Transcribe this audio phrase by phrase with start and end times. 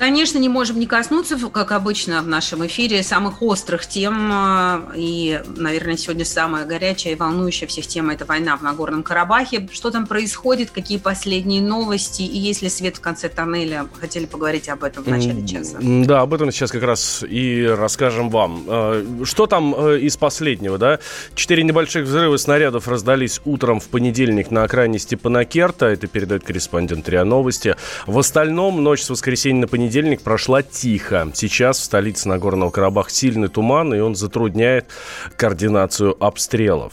[0.00, 4.30] Конечно, не можем не коснуться, как обычно в нашем эфире, самых острых тем.
[4.32, 9.68] э, И, наверное, сегодня самая горячая и волнующая всех тема– это война в Нагорном Карабахе.
[9.70, 13.88] Что там происходит, какие последние новости, и есть ли свет в конце тоннеля?
[14.00, 15.76] Хотели поговорить об этом в начале часа.
[15.82, 18.64] Да, об этом сейчас как раз и расскажем вам.
[18.66, 20.98] Э, Что там э, из последнего, да?
[21.34, 25.84] Четыре небольших взрыва снарядов раздались утром в понедельник на окраине Степанакерта.
[25.84, 27.76] Это передает корреспондент РИА Новости.
[28.06, 29.89] В остальном ночь с воскресенья на понедельник
[30.22, 31.30] прошла тихо.
[31.34, 34.86] Сейчас в столице Нагорного Карабаха сильный туман, и он затрудняет
[35.36, 36.92] координацию обстрелов.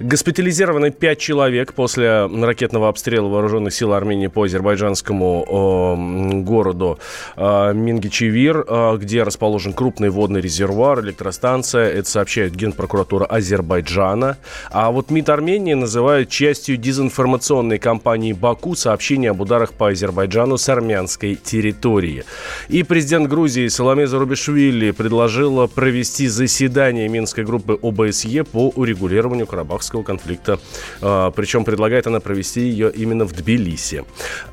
[0.00, 6.98] Госпитализированы пять человек после ракетного обстрела вооруженных сил Армении по азербайджанскому э, городу
[7.36, 11.90] э, Мингичевир, э, где расположен крупный водный резервуар, электростанция.
[11.90, 14.38] Это сообщает Генпрокуратура Азербайджана.
[14.70, 20.66] А вот МИД Армении называют частью дезинформационной кампании Баку сообщение об ударах по Азербайджану с
[20.70, 22.24] армянской территории.
[22.68, 30.58] И президент Грузии Соломе Зарубишвили предложила провести заседание Минской группы ОБСЕ по урегулированию Карабахского конфликта.
[31.00, 34.04] А, Причем предлагает она провести ее именно в Тбилиси.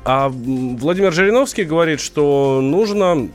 [0.04, 3.28] А Владимир Жириновский говорит, что нужно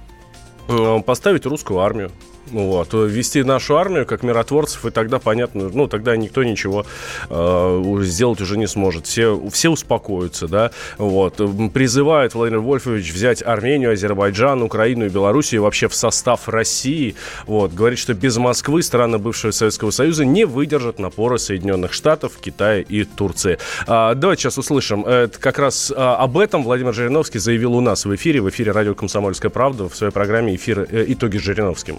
[0.68, 2.12] э, поставить русскую армию.
[2.54, 6.86] Вот, вести нашу армию как миротворцев, и тогда понятно, ну, тогда никто ничего
[7.30, 9.08] э, сделать уже не сможет.
[9.08, 10.72] Все, все успокоятся, да.
[11.00, 11.42] Вот.
[11.42, 17.16] М, Призывает Владимир Вольфович взять Армению, Азербайджан, Украину и Белоруссию вообще в состав России.
[17.48, 17.74] Вот.
[17.74, 23.04] Говорит, что без Москвы страны бывшего Советского Союза не выдержат напора Соединенных Штатов, Китая и
[23.04, 23.58] Турции.
[23.88, 25.06] А, давайте сейчас услышим.
[25.08, 28.74] Это как раз а, об этом Владимир Жириновский заявил у нас в эфире, в эфире
[28.74, 31.98] радио «Комсомольская правда» в своей программе «Эфир э, итоги с Жириновским».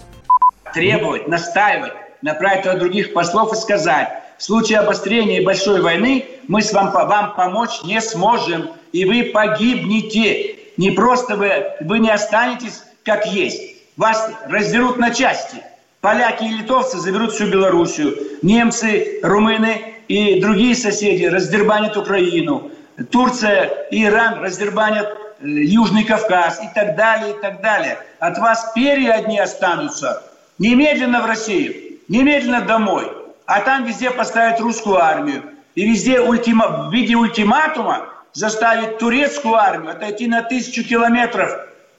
[0.75, 6.61] Требовать, настаивать, направить туда других послов и сказать, в случае обострения и большой войны мы
[6.61, 10.57] с вам, вам помочь не сможем, и вы погибнете.
[10.77, 13.61] Не просто вы, вы не останетесь как есть.
[13.95, 15.63] Вас раздерут на части.
[16.01, 18.17] Поляки и литовцы заберут всю Белоруссию.
[18.41, 22.71] Немцы, румыны и другие соседи раздербанят Украину.
[23.11, 25.07] Турция и Иран раздербанят
[25.39, 27.97] э, Южный Кавказ и так далее, и так далее.
[28.19, 30.21] От вас перья одни останутся.
[30.57, 33.11] Немедленно в Россию, немедленно домой.
[33.45, 35.43] А там везде поставят русскую армию.
[35.75, 41.51] И везде ультима, в виде ультиматума заставить турецкую армию отойти на тысячу километров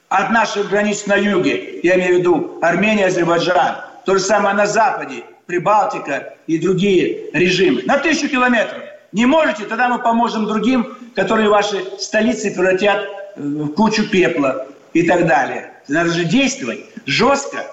[0.08, 1.80] от наших границ на юге.
[1.82, 3.76] Я имею в виду Армения, Азербайджан.
[4.04, 7.82] То же самое на западе, Прибалтика и другие режимы.
[7.84, 8.82] На тысячу километров.
[9.12, 13.06] Не можете, тогда мы поможем другим, которые ваши столицы превратят
[13.36, 15.72] в кучу пепла и так далее.
[15.88, 17.64] Надо же действовать жестко,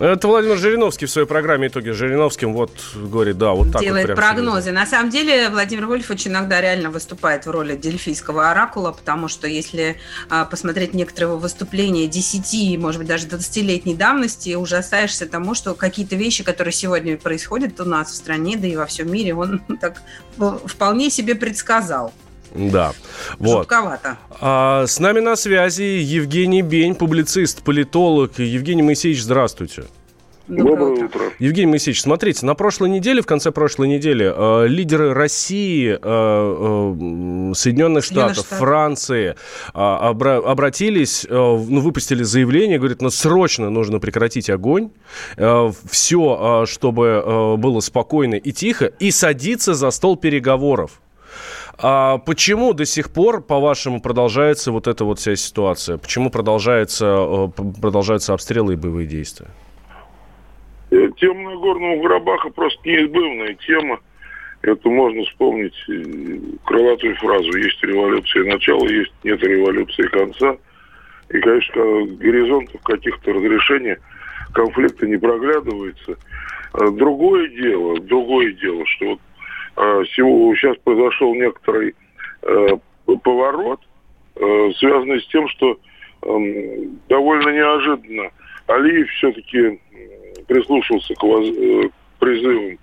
[0.00, 4.08] Это Владимир Жириновский в своей программе «Итоги с Жириновским» вот говорит, да, вот так делает
[4.08, 4.70] вот прогнозы.
[4.70, 9.96] На самом деле Владимир Вольфович иногда реально выступает в роли дельфийского оракула, потому что если
[10.28, 16.16] а, посмотреть некоторые его выступления 10, может быть, даже 20-летней давности, ужасаешься тому, что какие-то
[16.16, 20.02] вещи, которые сегодня происходят у нас в стране, да и во всем мире, он так
[20.36, 22.12] ну, вполне себе предсказал.
[22.56, 22.92] Да,
[23.38, 23.58] вот.
[23.62, 24.16] Жутковато.
[24.40, 28.38] А, с нами на связи Евгений Бень, публицист, политолог.
[28.38, 29.84] Евгений Моисеевич, здравствуйте.
[30.48, 31.22] Доброе утро.
[31.40, 37.52] Евгений Моисеевич, смотрите, на прошлой неделе, в конце прошлой недели, э, лидеры России, э, э,
[37.54, 38.54] Соединенных Штатов, Штаты.
[38.54, 39.34] Франции э,
[39.74, 44.90] обра- обратились, э, ну, выпустили заявление, говорят, ну, срочно нужно прекратить огонь,
[45.36, 51.00] все, чтобы э, было спокойно и тихо, и садиться за стол переговоров.
[51.78, 55.98] А почему до сих пор, по-вашему, продолжается вот эта вот вся ситуация?
[55.98, 59.48] Почему продолжается, э, продолжаются обстрелы и боевые действия?
[60.90, 64.00] Э, Тема Нагорного Карабаха просто неизбывная тема.
[64.62, 70.56] Это можно вспомнить э, крылатую фразу «Есть революция начала, есть нет революции конца».
[71.28, 71.82] И, конечно,
[72.16, 73.98] горизонтов каких-то разрешения
[74.54, 76.16] конфликта не проглядывается.
[76.72, 79.20] А Другое дело, другое дело, что вот
[79.76, 81.94] сейчас произошел некоторый
[82.42, 82.68] э,
[83.22, 83.80] поворот,
[84.36, 85.78] э, связанный с тем, что
[86.22, 88.30] эм, довольно неожиданно
[88.66, 89.80] Алиев все-таки
[90.48, 92.78] прислушался к, э, призывам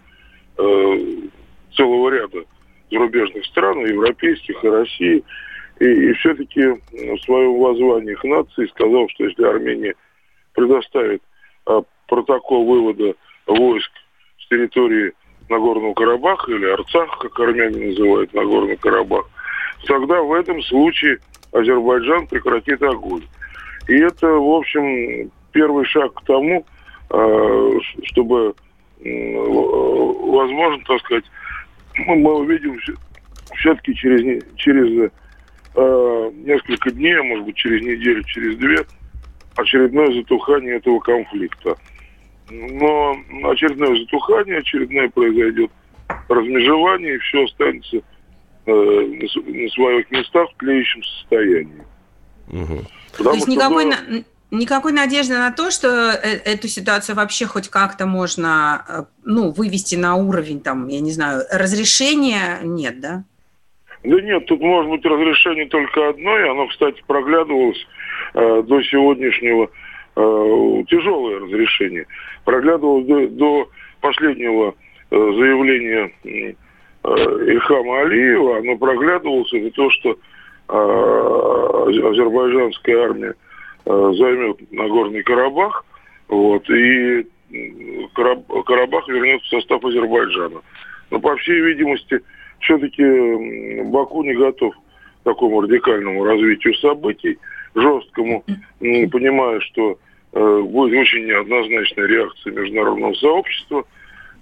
[0.58, 1.28] э,
[1.76, 2.46] целого ряда
[2.92, 5.24] зарубежных стран, европейских, и России,
[5.80, 6.62] и, и все-таки
[6.92, 9.96] в своем воззвании к нации сказал, что если Армения
[10.54, 11.24] предоставит
[12.08, 13.16] протокол вывода
[13.48, 13.92] войск
[14.40, 15.14] с территории
[15.54, 19.30] Нагорного Карабаха или Арцах, как армяне называют Нагорный Карабах,
[19.86, 21.20] тогда в этом случае
[21.52, 23.24] Азербайджан прекратит огонь.
[23.88, 26.66] И это, в общем, первый шаг к тому,
[27.10, 28.56] э, чтобы,
[29.04, 31.26] возможно, так сказать,
[32.08, 32.80] мы увидим
[33.56, 35.12] все-таки через, через
[35.76, 38.86] э, несколько дней, а может быть, через неделю, через две,
[39.56, 41.76] очередное затухание этого конфликта.
[42.54, 43.18] Но
[43.50, 45.72] очередное затухание, очередное произойдет
[46.30, 47.98] размежевание, и все останется
[48.66, 51.84] э, на, своих местах в тлеющем состоянии.
[52.50, 53.24] Угу.
[53.24, 53.96] то есть никакой, было...
[54.10, 59.52] на, никакой надежды на то, что э, эту ситуацию вообще хоть как-то можно э, ну,
[59.52, 63.24] вывести на уровень, там, я не знаю, разрешения нет, да?
[64.04, 67.88] Да нет, тут может быть разрешение только одно, и оно, кстати, проглядывалось
[68.34, 69.70] э, до сегодняшнего э,
[70.16, 72.06] тяжелое разрешение.
[72.46, 73.70] Проглядывалось до, до
[74.02, 74.76] последнего
[75.10, 76.54] э, заявления э,
[77.04, 80.74] Ильхама Алиева, оно проглядывалось, это то, что э,
[82.10, 83.34] азербайджанская армия
[83.86, 85.86] э, займет Нагорный Карабах,
[86.28, 87.26] вот, и
[88.14, 90.62] Карабах вернется в состав Азербайджана.
[91.12, 92.20] Но, по всей видимости,
[92.60, 97.38] все-таки Баку не готов к такому радикальному развитию событий,
[97.76, 98.44] жесткому,
[98.80, 99.98] понимая, что
[100.34, 103.86] э, будет очень неоднозначная реакция международного сообщества,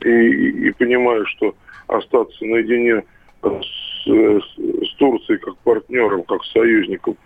[0.04, 1.56] и, и, и понимая, что
[1.88, 3.04] остаться наедине
[3.44, 7.18] с, с, с Турцией как партнером, как союзником,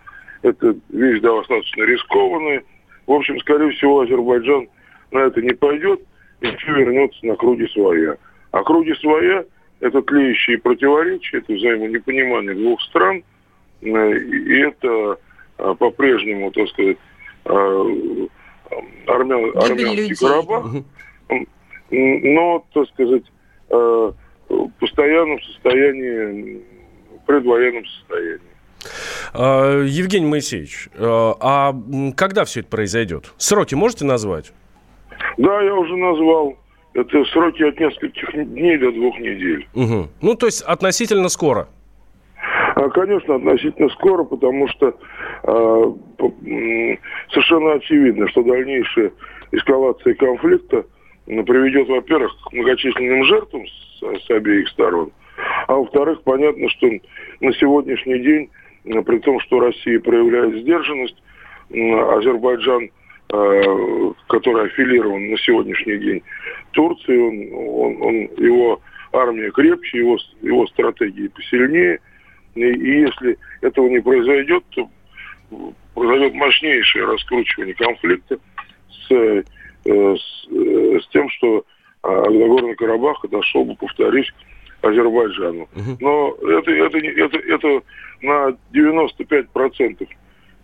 [0.42, 2.62] это вещь достаточно рискованная.
[3.06, 4.68] В общем, скорее всего, Азербайджан
[5.12, 6.00] на это не пойдет,
[6.40, 8.16] и все вернется на круги своя.
[8.50, 9.44] А круги своя–
[9.80, 13.22] это тлеющие противоречия, это взаимонепонимание двух стран,
[13.82, 15.18] э, и это
[15.56, 16.96] по-прежнему, так сказать,
[17.44, 18.28] э,
[19.06, 20.66] армян, армянский Карабах,
[21.90, 23.24] но, так сказать,
[23.68, 24.14] в
[24.80, 26.62] постоянном состоянии,
[27.26, 28.40] предвоенном состоянии.
[29.88, 31.74] Евгений Моисеевич, а
[32.16, 33.32] когда все это произойдет?
[33.36, 34.52] Сроки можете назвать?
[35.38, 36.56] Да, я уже назвал.
[36.94, 39.68] Это сроки от нескольких дней до двух недель.
[39.74, 40.08] Угу.
[40.22, 41.68] Ну, то есть относительно скоро.
[42.86, 44.94] А, конечно, относительно скоро, потому что
[45.42, 45.92] э,
[47.30, 49.12] совершенно очевидно, что дальнейшая
[49.52, 50.84] эскалация конфликта
[51.26, 55.10] приведет, во-первых, к многочисленным жертвам с, с обеих сторон,
[55.66, 56.88] а во-вторых, понятно, что
[57.40, 58.50] на сегодняшний день,
[58.84, 61.20] при том, что Россия проявляет сдержанность,
[61.70, 62.90] Азербайджан–
[63.28, 66.22] Э, который аффилирован на сегодняшний день
[66.70, 68.80] Турции, он, он, он, его
[69.12, 71.98] армия крепче, его, его стратегии посильнее.
[72.56, 74.90] И, если этого не произойдет, то
[75.94, 78.38] произойдет мощнейшее раскручивание конфликта
[78.90, 79.44] с, э,
[79.84, 81.64] с, э, с тем, что
[82.02, 84.32] Нагорный Карабах дошел бы, повторюсь,
[84.80, 85.68] Азербайджану.
[86.00, 87.82] Но это, это, это, это
[88.22, 90.08] на 95%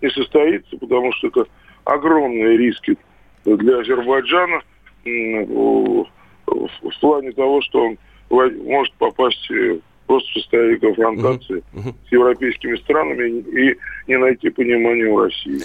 [0.02, 1.46] не состоится, потому что это
[1.84, 2.96] огромные риски
[3.44, 4.62] для Азербайджана
[5.04, 7.98] в плане того, что он
[8.30, 9.78] может попасть э,
[10.12, 11.94] просто в состояние конфронтации uh-huh.
[12.06, 13.78] с европейскими странами и
[14.08, 15.62] не найти понимания у России.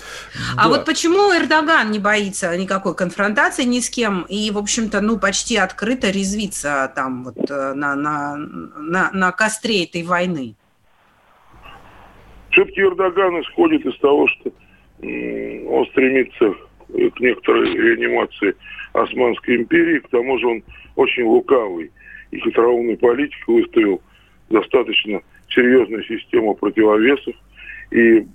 [0.57, 0.69] А да.
[0.69, 5.57] вот почему Эрдоган не боится никакой конфронтации ни с кем и, в общем-то, ну, почти
[5.57, 10.55] открыто резвится там вот э, на, на, на, на костре этой войны?
[12.51, 14.51] Все-таки Эрдоган исходит из того, что
[14.99, 16.53] он стремится
[16.87, 18.55] к некоторой реанимации
[18.93, 20.63] Османской империи, к тому же он
[20.95, 21.91] очень лукавый
[22.31, 24.01] и хитроумный политик, выставил
[24.49, 27.35] достаточно серьезную систему противовесов
[27.91, 28.25] и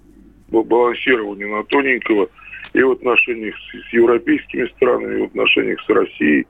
[0.49, 2.29] балансирования на тоненького
[2.73, 6.47] и в отношениях с, европейскими странами, и в отношениях с Россией.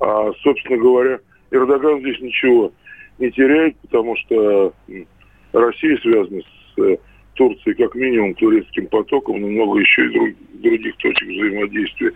[0.00, 1.18] А, собственно говоря,
[1.50, 2.72] Эрдоган здесь ничего
[3.18, 4.72] не теряет, потому что
[5.52, 6.42] Россия связана
[6.76, 6.98] с
[7.34, 12.12] Турции как минимум турецким потоком, но много еще и друг, других точек взаимодействия.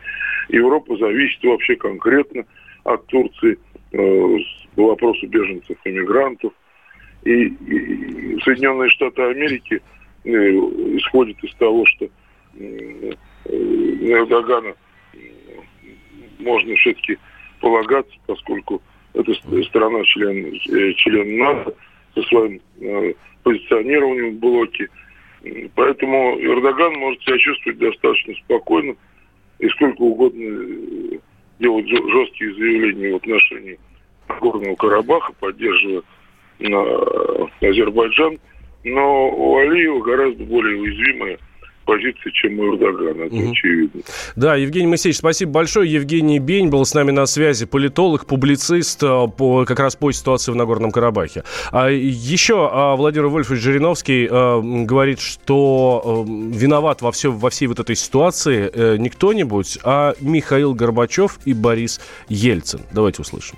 [0.49, 2.45] Европа зависит вообще конкретно
[2.85, 3.59] от Турции
[3.93, 4.37] э,
[4.75, 6.53] по вопросу беженцев и мигрантов.
[7.25, 9.81] И, и Соединенные Штаты Америки
[10.25, 13.12] э, исходят из того, что э,
[13.45, 14.75] на Эрдогана
[16.39, 17.19] можно все-таки
[17.61, 18.81] полагаться, поскольку
[19.12, 19.35] это
[19.65, 21.75] страна член, э, член НАТО
[22.15, 23.12] со своим э,
[23.43, 24.89] позиционированием в блоке,
[25.75, 28.95] Поэтому Эрдоган может себя чувствовать достаточно спокойно
[29.59, 31.19] и сколько угодно э,
[31.59, 33.79] делать жесткие заявления в отношении
[34.41, 36.03] Горного Карабаха, поддерживая
[37.61, 38.39] Азербайджан.
[38.85, 41.39] Но у Алиева гораздо более уязвимая
[41.91, 43.51] позиции, чем у Эрдогана, это угу.
[43.51, 44.03] очевидно.
[44.37, 45.91] Да, Евгений Моисеевич, спасибо большое.
[45.91, 50.53] Евгений Бень был с нами на связи, политолог, публицист э, по, как раз по ситуации
[50.53, 51.43] в Нагорном Карабахе.
[51.73, 57.67] А еще а, Владимир Вольфович Жириновский а, говорит, что а, виноват во, все, во всей
[57.67, 62.83] вот этой ситуации а, не кто-нибудь, а Михаил Горбачев и Борис Ельцин.
[62.93, 63.57] Давайте услышим.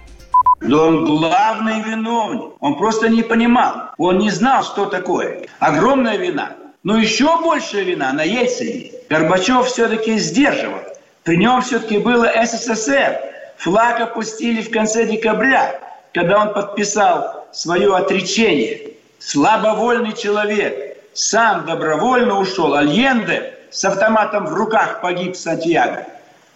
[0.62, 2.52] Да он главный виновник.
[2.60, 3.90] Он просто не понимал.
[3.98, 5.46] Он не знал, что такое.
[5.58, 6.52] Огромная вина.
[6.84, 8.92] Но еще большая вина на Ельцине.
[9.10, 10.78] Горбачев все-таки сдерживал.
[11.24, 13.20] При нем все-таки было СССР.
[13.58, 15.80] Флаг опустили в конце декабря,
[16.12, 18.92] когда он подписал свое отречение.
[19.18, 20.96] Слабовольный человек.
[21.12, 22.74] Сам добровольно ушел.
[22.74, 26.06] Альенде с автоматом в руках погиб в Сантьяго.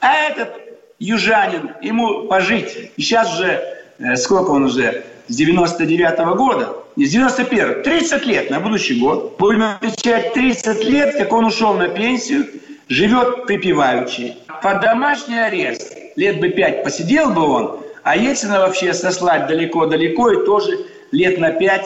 [0.01, 0.55] А этот
[0.99, 2.93] южанин, ему пожить.
[2.97, 3.86] И сейчас уже Э,
[4.17, 9.37] сколько он уже, с 99 -го года, с 91 30 лет на будущий год.
[9.39, 12.47] Будем отвечать 30 лет, как он ушел на пенсию,
[12.89, 14.37] живет припеваючи.
[14.63, 20.47] Под домашний арест лет бы 5 посидел бы он, а Ельцина вообще сослать далеко-далеко и
[20.47, 20.79] тоже
[21.13, 21.85] лет на 5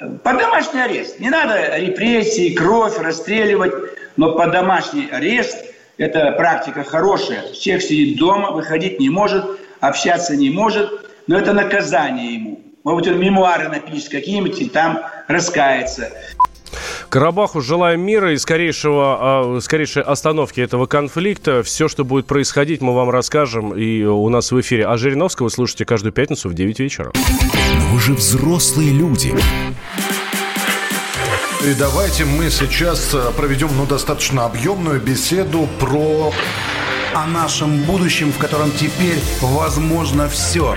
[0.00, 1.20] э, под домашний арест.
[1.20, 3.72] Не надо репрессии, кровь, расстреливать,
[4.16, 5.64] но под домашний арест–
[5.98, 7.42] это практика хорошая.
[7.52, 9.44] Всех сидит дома, выходить не может,
[9.80, 12.60] общаться не может– но это наказание ему.
[12.84, 16.12] Может быть, он мемуары напишет какие-нибудь и там раскается.
[17.08, 21.62] Карабаху желаем мира и скорейшего, а, скорейшей остановки этого конфликта.
[21.62, 24.86] Все, что будет происходить, мы вам расскажем и у нас в эфире.
[24.86, 27.12] А Жириновского вы слушаете каждую пятницу в 9 вечера.
[27.14, 29.34] Но вы же взрослые люди.
[31.64, 36.32] И давайте мы сейчас э, проведем ну, достаточно объемную беседу про...
[37.14, 40.76] О нашем будущем, в котором теперь возможно все.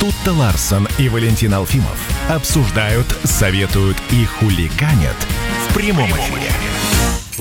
[0.00, 5.16] Тут-то Ларсон и Валентин Алфимов обсуждают, советуют и хулиганят
[5.68, 6.50] в прямом эфире.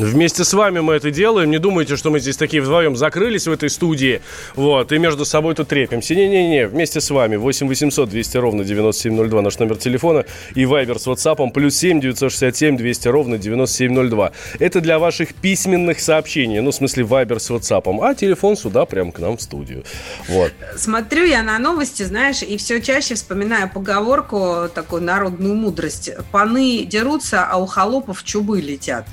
[0.01, 1.51] Вместе с вами мы это делаем.
[1.51, 4.23] Не думайте, что мы здесь такие вдвоем закрылись в этой студии.
[4.55, 6.15] Вот, и между собой тут трепимся.
[6.15, 7.35] Не-не-не, вместе с вами.
[7.35, 10.25] 8 800 200 ровно 9702 наш номер телефона.
[10.55, 11.51] И вайбер с ватсапом.
[11.51, 14.31] Плюс 7 967 200 ровно 9702.
[14.57, 16.61] Это для ваших письменных сообщений.
[16.61, 18.01] Ну, в смысле, вайбер с ватсапом.
[18.01, 19.83] А телефон сюда, прям к нам в студию.
[20.27, 20.51] Вот.
[20.77, 26.09] Смотрю я на новости, знаешь, и все чаще вспоминаю поговорку, такую народную мудрость.
[26.31, 29.05] Паны дерутся, а у холопов чубы летят.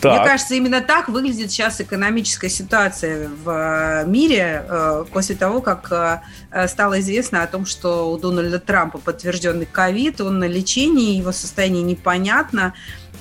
[0.00, 0.18] Так.
[0.20, 5.92] Мне кажется, именно так выглядит сейчас экономическая ситуация в э, мире э, после того, как
[5.92, 11.32] э, стало известно о том, что у Дональда Трампа подтвержденный ковид, он на лечении, его
[11.32, 12.72] состояние непонятно.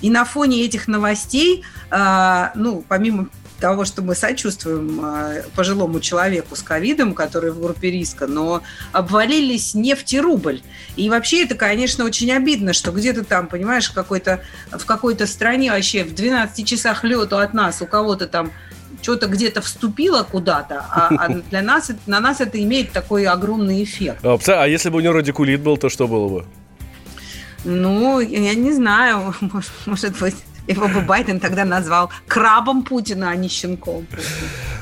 [0.02, 3.28] И на фоне этих новостей, ну, помимо
[3.60, 8.62] того, что мы сочувствуем а, пожилому человеку с ковидом, который в группе риска, но
[8.92, 10.62] обвалились нефть и рубль.
[10.96, 16.04] И вообще это, конечно, очень обидно, что где-то там, понимаешь, какой-то, в какой-то стране вообще
[16.04, 18.52] в 12 часах лету от нас у кого-то там
[19.02, 24.20] что-то где-то вступило куда-то, а, а для нас, на нас это имеет такой огромный эффект.
[24.24, 26.46] А, а если бы у него радикулит был, то что было бы?
[27.66, 30.36] Ну, я не знаю, может, может быть,
[30.70, 34.06] его бы Байден тогда назвал крабом Путина, а не щенком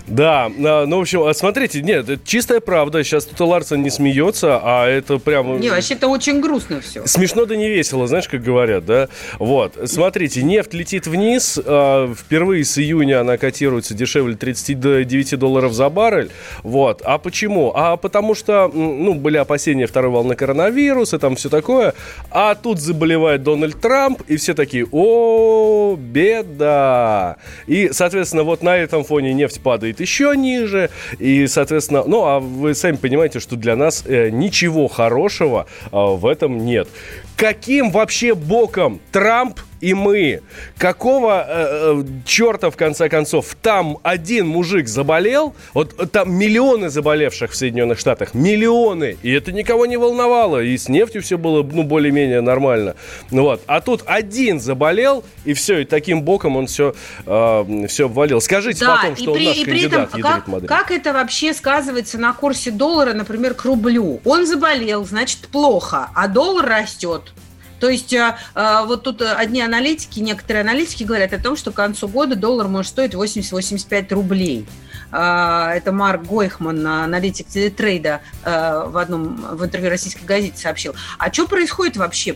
[0.08, 3.04] Да, а, ну, в общем, а смотрите, нет, это чистая правда.
[3.04, 5.58] Сейчас тут Ларсон не смеется, а это прямо...
[5.58, 7.06] Не, вообще это очень грустно все.
[7.08, 9.08] Смешно да не весело, знаешь, как говорят, да?
[9.40, 11.60] Вот, смотрите, нефть летит вниз.
[11.64, 16.32] А, впервые с июня она котируется дешевле 39 долларов за баррель.
[16.64, 17.72] Вот, а почему?
[17.74, 21.94] А потому что, ну, были опасения второй волны коронавируса, там все такое.
[22.30, 27.38] А тут заболевает Дональд Трамп, и все такие, о беда.
[27.68, 30.90] И, соответственно, вот на этом фоне нефть падает еще ниже.
[31.20, 36.26] И, соответственно, ну, а вы сами понимаете, что для нас э, ничего хорошего э, в
[36.26, 36.88] этом нет.
[37.36, 40.42] Каким вообще боком Трамп и мы.
[40.78, 47.52] Какого э, э, черта, в конце концов, там один мужик заболел, вот там миллионы заболевших
[47.52, 51.84] в Соединенных Штатах, миллионы, и это никого не волновало, и с нефтью все было, ну,
[51.84, 52.96] более-менее нормально.
[53.32, 58.06] Ну вот, а тут один заболел, и все, и таким боком он все, э, все
[58.06, 58.42] обвалил.
[58.42, 60.68] Скажите да, потом, что при, он наш и при кандидат этом, как, модель.
[60.68, 64.22] как это вообще сказывается на курсе доллара, например, к рублю?
[64.26, 67.34] Он заболел, значит, плохо, а доллар растет.
[67.80, 71.76] То есть э, э, вот тут одни аналитики, некоторые аналитики говорят о том, что к
[71.76, 74.66] концу года доллар может стоить 80-85 рублей.
[75.12, 80.96] а, это Марк Гойхман, аналитик телетрейда, в одном в интервью российской газете сообщил.
[81.18, 82.34] А что происходит вообще?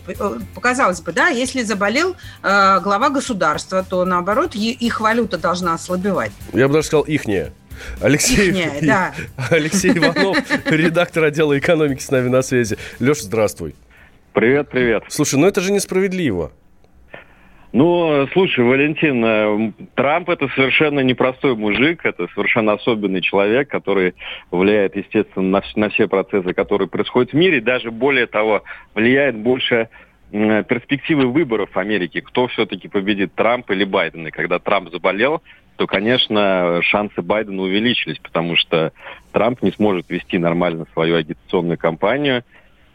[0.55, 6.31] Показалось бы, да, если заболел глава государства, то наоборот их валюта должна ослабевать.
[6.53, 7.51] Я бы даже сказал ихняя.
[7.99, 9.13] Алексей, Ихняя, да.
[9.49, 12.77] Алексей Иванов, редактор отдела экономики с нами на связи.
[12.99, 13.75] Леша, здравствуй.
[14.33, 15.03] Привет, привет.
[15.09, 16.51] Слушай, ну это же несправедливо.
[17.73, 24.13] Ну, слушай, Валентин, э, Трамп это совершенно непростой мужик, это совершенно особенный человек, который
[24.51, 29.89] влияет, естественно, на, на все процессы, которые происходят в мире, даже более того, влияет больше
[30.31, 34.27] перспективы выборов в Америке, кто все-таки победит, Трамп или Байден.
[34.27, 35.41] И когда Трамп заболел,
[35.75, 38.93] то, конечно, шансы Байдена увеличились, потому что
[39.33, 42.43] Трамп не сможет вести нормально свою агитационную кампанию.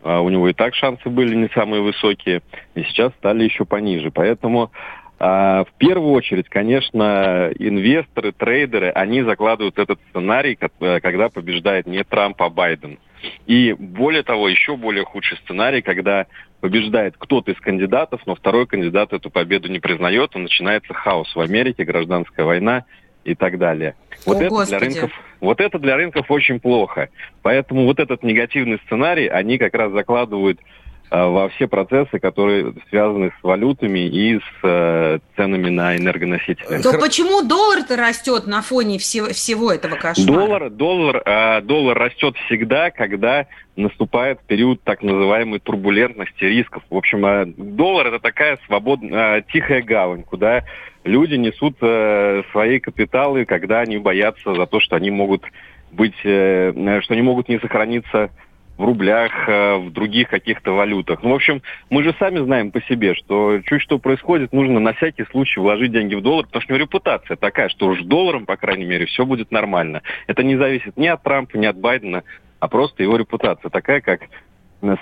[0.07, 2.43] А у него и так шансы были не самые высокие,
[2.77, 4.13] и сейчас стали еще пониже.
[4.13, 4.71] Поэтому
[5.19, 12.41] а, в первую очередь, конечно, инвесторы, трейдеры, они закладывают этот сценарий, когда побеждает не Трамп,
[12.41, 12.99] а Байден.
[13.47, 16.27] И более того, еще более худший сценарий, когда
[16.61, 21.41] побеждает кто-то из кандидатов, но второй кандидат эту победу не признает, и начинается хаос в
[21.41, 22.85] Америке, гражданская война
[23.27, 23.95] и так далее.
[24.25, 27.11] Вот, О, это для рынков, вот это для рынков очень плохо.
[27.43, 30.61] Поэтому вот этот негативный сценарий, они как раз закладывают
[31.11, 36.83] во все процессы, которые связаны с валютами и с э, ценами на энергоносители.
[36.83, 40.27] То почему доллар-то растет на фоне всего, всего этого кошмара?
[40.27, 43.47] Доллар, доллар, э, доллар растет всегда, когда
[43.77, 46.83] наступает период так называемой турбулентности рисков.
[46.91, 50.65] В общем, э, доллар это такая свободная, э, тихая гавань, куда
[51.05, 55.45] люди несут э, свои капиталы, когда они боятся за то, что они могут
[55.93, 56.73] быть, э,
[57.03, 58.31] что они могут не сохраниться
[58.77, 61.23] в рублях, э, в других каких-то валютах.
[61.23, 64.93] Ну, в общем, мы же сами знаем по себе, что чуть что происходит, нужно на
[64.95, 68.47] всякий случай вложить деньги в доллар, потому что у него репутация такая, что уж долларом,
[68.47, 70.03] по крайней мере, все будет нормально.
[70.27, 72.23] Это не зависит ни от Трампа, ни от Байдена,
[72.59, 74.21] а просто его репутация такая, как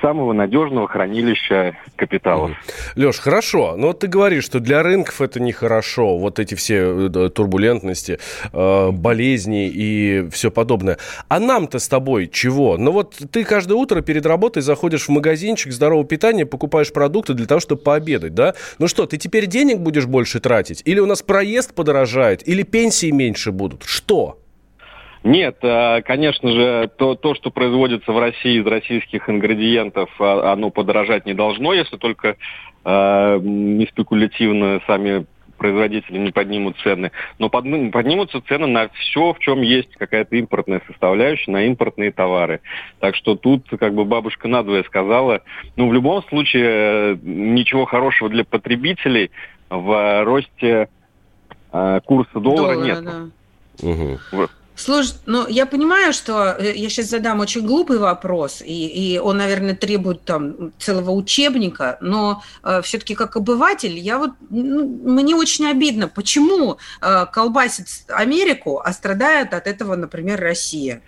[0.00, 2.52] самого надежного хранилища капиталов.
[2.96, 7.28] Леш, хорошо, но вот ты говоришь, что для рынков это нехорошо, вот эти все э,
[7.30, 8.18] турбулентности,
[8.52, 10.98] э, болезни и все подобное.
[11.28, 12.76] А нам-то с тобой чего?
[12.78, 17.46] Ну вот ты каждое утро перед работой заходишь в магазинчик здорового питания, покупаешь продукты для
[17.46, 18.54] того, чтобы пообедать, да?
[18.78, 20.82] Ну что, ты теперь денег будешь больше тратить?
[20.84, 22.46] Или у нас проезд подорожает?
[22.46, 23.82] Или пенсии меньше будут?
[23.84, 24.38] Что?
[25.24, 30.68] Нет, э, конечно же, то, то, что производится в России из российских ингредиентов, а, оно
[30.68, 32.36] подорожать не должно, если только
[32.84, 35.24] э, не спекулятивно сами
[35.56, 37.10] производители не поднимут цены.
[37.38, 42.60] Но поднимутся цены на все, в чем есть какая-то импортная составляющая, на импортные товары.
[43.00, 45.40] Так что тут как бы бабушка надвое сказала.
[45.76, 49.30] Ну, в любом случае, э, ничего хорошего для потребителей
[49.70, 50.88] в росте
[51.72, 53.04] э, курса доллара, доллара нет.
[53.04, 53.88] Да.
[53.88, 54.48] Угу.
[54.76, 59.36] Слушай, ну я понимаю, что э, я сейчас задам очень глупый вопрос, и, и он,
[59.36, 65.66] наверное, требует там целого учебника, но э, все-таки как обыватель, я вот ну, мне очень
[65.66, 71.02] обидно, почему э, колбасит Америку, а страдает от этого, например, Россия.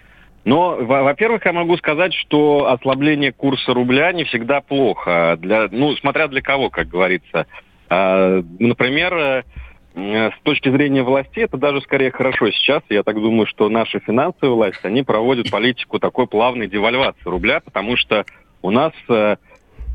[0.45, 5.37] Но, во-первых, я могу сказать, что ослабление курса рубля не всегда плохо.
[5.41, 7.47] Для, ну, смотря для кого, как говорится.
[7.89, 9.66] А, например, э, Э,
[9.97, 12.83] с точки зрения властей это даже скорее хорошо сейчас.
[12.91, 17.97] Я так думаю, что наши финансовые власти, они проводят политику такой плавной девальвации рубля, потому
[17.97, 18.27] что
[18.61, 19.37] у нас э,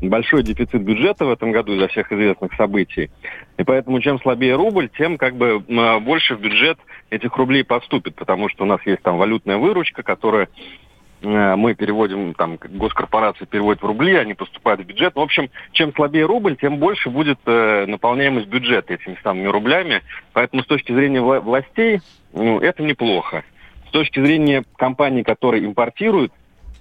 [0.02, 3.10] большой дефицит бюджета в этом году из-за всех известных событий.
[3.58, 6.78] И поэтому чем слабее рубль, тем как бы э, больше в бюджет
[7.10, 10.91] этих рублей поступит, потому что у нас есть там валютная выручка, которая Э,
[11.22, 15.14] мы переводим, там, госкорпорации переводят в рубли, они поступают в бюджет.
[15.14, 20.02] Ну, в общем, чем слабее рубль, тем больше будет э, наполняемость бюджета этими самыми рублями.
[20.32, 22.00] Поэтому с точки зрения вла- властей,
[22.32, 23.44] ну, это неплохо.
[23.88, 26.32] С точки зрения компаний, которые импортируют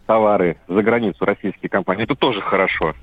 [0.08, 2.96] товары за границу, российские компании, это тоже хорошо.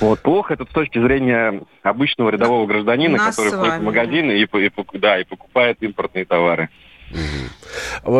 [0.00, 4.44] Вот плохо это с точки зрения обычного рядового гражданина, Нас который ходит в магазин и,
[4.44, 6.68] и, да, и покупает импортные товары.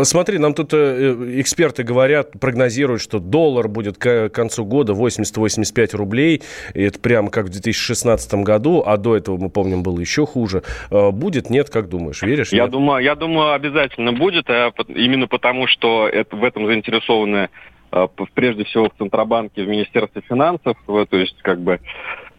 [0.04, 6.42] Смотри, нам тут э, эксперты говорят, прогнозируют, что доллар будет к концу года 80-85 рублей.
[6.74, 10.62] И это прямо как в 2016 году, а до этого, мы помним, было еще хуже.
[10.90, 12.52] Э, будет, нет, как думаешь, веришь?
[12.52, 17.50] Я, думаю, я думаю, обязательно будет, именно потому, что это, в этом заинтересованы
[17.92, 20.76] э, прежде всего в Центробанке, в Министерстве финансов.
[20.86, 21.80] То есть, как бы,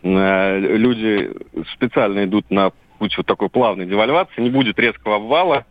[0.01, 1.31] люди
[1.73, 5.65] специально идут на путь вот такой плавной девальвации, не будет резкого обвала,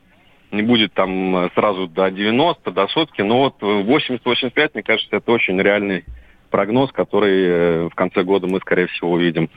[0.50, 5.32] не будет там э, сразу до 90, до сотки, но вот 80-85, мне кажется, это
[5.32, 6.04] очень реальный
[6.50, 9.50] прогноз, который э, в конце года мы, скорее всего, увидим.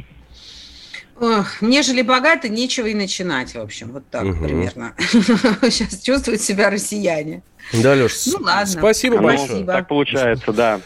[1.20, 4.44] Ох, нежели богато, нечего и начинать, в общем, вот так угу.
[4.44, 4.96] примерно.
[4.98, 7.44] Сейчас чувствуют себя россияне.
[7.74, 8.66] Да, Леш, ну, ладно.
[8.66, 9.48] спасибо ну, большое.
[9.48, 9.74] Спасибо.
[9.74, 10.82] Так получается, да.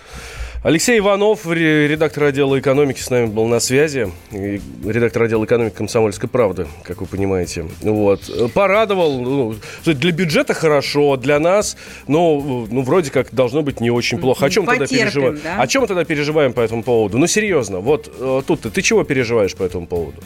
[0.65, 4.11] Алексей Иванов, редактор отдела экономики, с нами был на связи.
[4.31, 7.67] Редактор отдела экономики «Комсомольской правды», как вы понимаете.
[7.81, 8.51] Вот.
[8.51, 9.21] Порадовал.
[9.21, 14.43] Ну, для бюджета хорошо, для нас, ну, ну, вроде как должно быть не очень плохо.
[14.43, 15.39] О чем Потерпим, тогда переживаем?
[15.43, 15.61] Да?
[15.61, 17.19] О чем мы тогда переживаем по этому поводу?
[17.19, 20.17] Ну, серьезно, вот э, тут ты, ты чего переживаешь по этому поводу?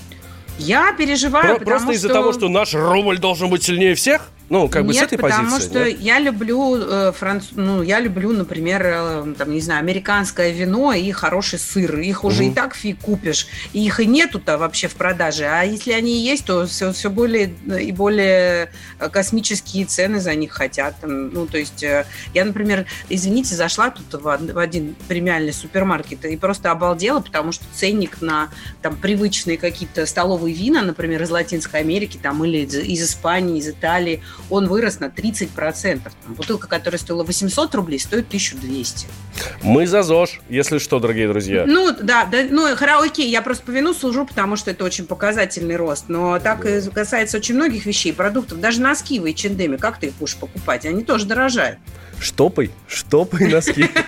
[0.57, 4.31] Я переживаю, Про, Просто из-за того, что наш рубль должен быть сильнее всех?
[4.49, 5.67] Ну, как бы нет, с этой потому позиции.
[5.67, 6.01] потому что нет?
[6.01, 7.45] я люблю э, франц...
[7.51, 11.99] ну, я люблю, например, э, там, не знаю, американское вино и хороший сыр.
[11.99, 12.51] Их уже угу.
[12.51, 13.47] и так фиг купишь.
[13.73, 15.45] И их и нету-то вообще в продаже.
[15.45, 18.71] А если они и есть, то все, все более и более
[19.11, 20.95] космические цены за них хотят.
[21.03, 26.35] Ну, то есть э, я, например, извините, зашла тут в, в один премиальный супермаркет и
[26.37, 28.49] просто обалдела, потому что ценник на
[28.81, 33.67] там привычные какие-то столовые вина, например, из Латинской Америки там, или из, из Испании, из
[33.67, 36.01] Италии, он вырос на 30%.
[36.03, 39.07] Там, бутылка, которая стоила 800 рублей, стоит 1200.
[39.61, 41.65] Мы за ЗОЖ, если что, дорогие друзья.
[41.67, 42.67] Ну, да, да ну,
[43.01, 46.05] окей, я просто по вину служу, потому что это очень показательный рост.
[46.07, 46.81] Но так да.
[46.91, 48.59] касается очень многих вещей, продуктов.
[48.59, 50.85] Даже носки в H&M, как ты их будешь покупать?
[50.85, 51.79] Они тоже дорожают.
[52.19, 53.89] Штопай, штопай носки.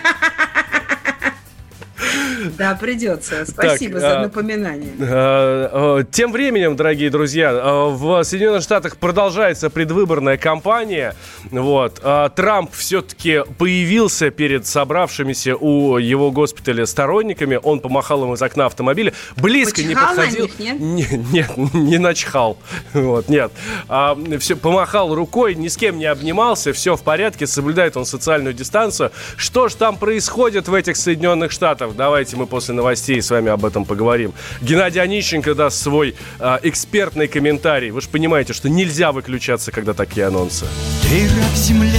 [2.58, 3.44] Да, придется.
[3.46, 4.90] Спасибо так, за а, напоминание.
[5.00, 11.14] А, а, тем временем, дорогие друзья, в Соединенных Штатах продолжается предвыборная кампания.
[11.50, 12.02] Вот.
[12.34, 17.58] Трамп все-таки появился перед собравшимся у его госпиталя сторонниками.
[17.62, 19.12] Он помахал им из окна автомобиля.
[19.36, 20.44] Близко Почихал не подходил.
[20.46, 20.80] Них, нет?
[20.80, 22.58] Не, нет, не начхал.
[22.92, 23.52] Вот, нет.
[23.88, 28.54] А, все, помахал рукой, ни с кем не обнимался, все в порядке, соблюдает он социальную
[28.54, 29.10] дистанцию.
[29.36, 31.94] Что ж там происходит в этих Соединенных Штатах?
[31.96, 34.32] Давайте Давайте мы после новостей с вами об этом поговорим.
[34.60, 37.90] Геннадий Онищенко даст свой э, экспертный комментарий.
[37.90, 40.66] Вы же понимаете, что нельзя выключаться, когда такие анонсы.
[41.02, 41.90] Ты рак земле,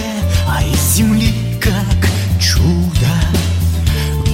[0.48, 2.08] а из земли как
[2.40, 3.12] чудо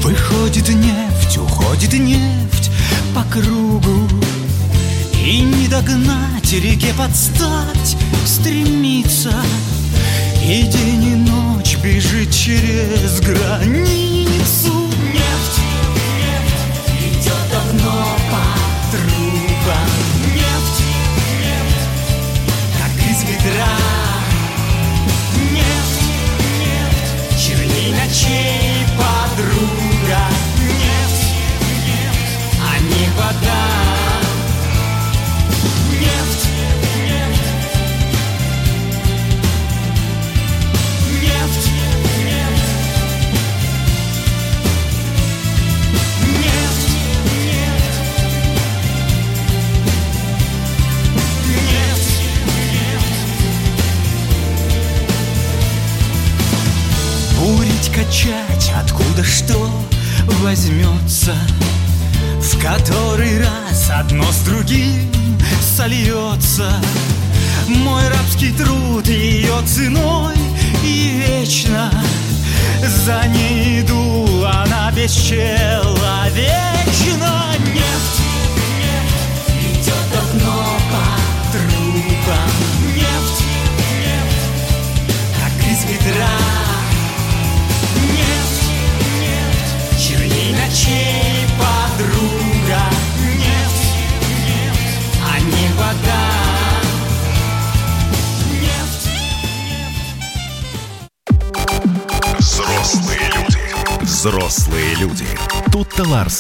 [0.04, 2.69] Выходит нефть, уходит нефть
[3.15, 4.08] по кругу
[5.25, 7.97] И не догнать, реке подстать
[8.28, 9.34] стремится
[10.43, 14.79] И день и ночь бежит через границу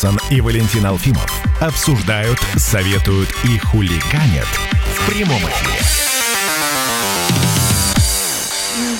[0.09, 4.47] Ларсон и Валентин Алфимов обсуждают, советуют и хулиганят
[4.95, 6.08] в прямом эфире.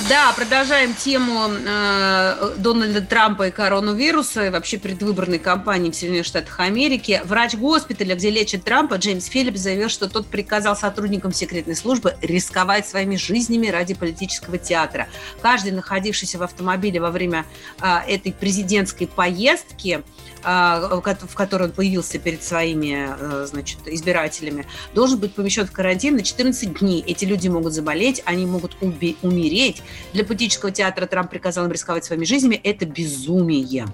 [0.09, 6.59] Да, продолжаем тему э, Дональда Трампа и коронавируса, и вообще предвыборной кампании в Соединенных Штатах
[6.59, 7.21] Америки.
[7.25, 12.87] Врач госпиталя, где лечат Трампа, Джеймс Филлипс заявил, что тот приказал сотрудникам секретной службы рисковать
[12.87, 15.07] своими жизнями ради политического театра.
[15.41, 17.45] Каждый, находившийся в автомобиле во время
[17.79, 20.03] э, этой президентской поездки,
[20.41, 26.15] а, в которой он появился перед своими э, значит, избирателями, должен быть помещен в карантин
[26.15, 27.03] на 14 дней.
[27.05, 29.68] Эти люди могут заболеть, они могут умереть.
[30.13, 32.59] Для политического театра Трамп приказал им рисковать своими жизнями.
[32.63, 33.87] Это безумие.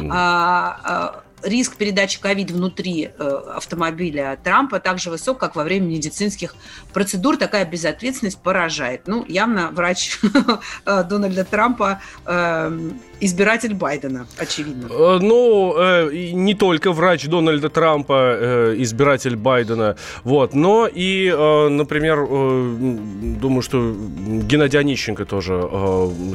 [0.00, 0.08] Mm.
[0.12, 5.86] А, а, риск передачи ковид внутри э, автомобиля Трампа так же высок, как во время
[5.86, 6.54] медицинских
[6.92, 7.36] процедур.
[7.36, 9.02] Такая безответственность поражает.
[9.06, 10.18] Ну, явно врач
[10.86, 14.88] э, Дональда Трампа э, избиратель Байдена, очевидно.
[14.90, 21.30] Э, Ну, не только врач Дональда Трампа, избиратель Байдена, вот, но и,
[21.70, 22.26] например,
[23.40, 23.94] думаю, что
[24.48, 25.52] Геннадий Онищенко тоже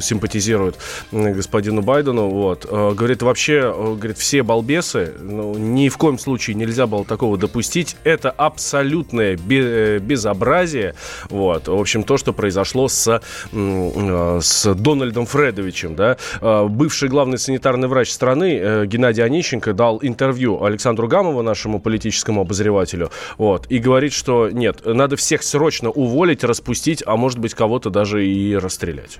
[0.00, 0.78] симпатизирует
[1.12, 2.66] господину Байдену, вот.
[2.66, 7.96] Говорит, вообще, говорит, все балбесы, ну, ни в коем случае нельзя было такого допустить.
[8.04, 10.94] Это абсолютное э, безобразие,
[11.30, 11.68] вот.
[11.68, 13.20] В общем, то, что произошло с,
[13.52, 20.62] э, с Дональдом Фредовичем, да, Э, бывший главный санитарный врач страны Геннадий Онищенко дал интервью
[20.64, 27.02] Александру Гамову, нашему политическому обозревателю, вот, и говорит, что нет, надо всех срочно уволить, распустить,
[27.06, 29.18] а может быть кого-то даже и расстрелять.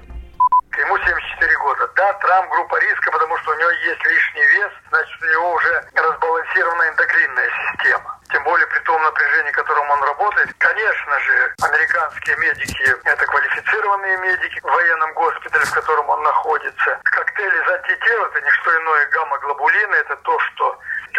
[0.76, 1.92] Ему 74 года.
[1.96, 5.84] Да, Трамп группа риска, потому что у него есть лишний вес, значит, у него уже
[5.94, 8.20] разбалансированная эндокринная система.
[8.30, 10.54] Тем более при том напряжении, в котором он работает.
[10.58, 17.00] Конечно же, американские медики– это квалифицированные медики в военном госпитале, в котором он находится.
[17.04, 20.78] Коктейль из антител– это не что иное гамма-глобулины, это то, что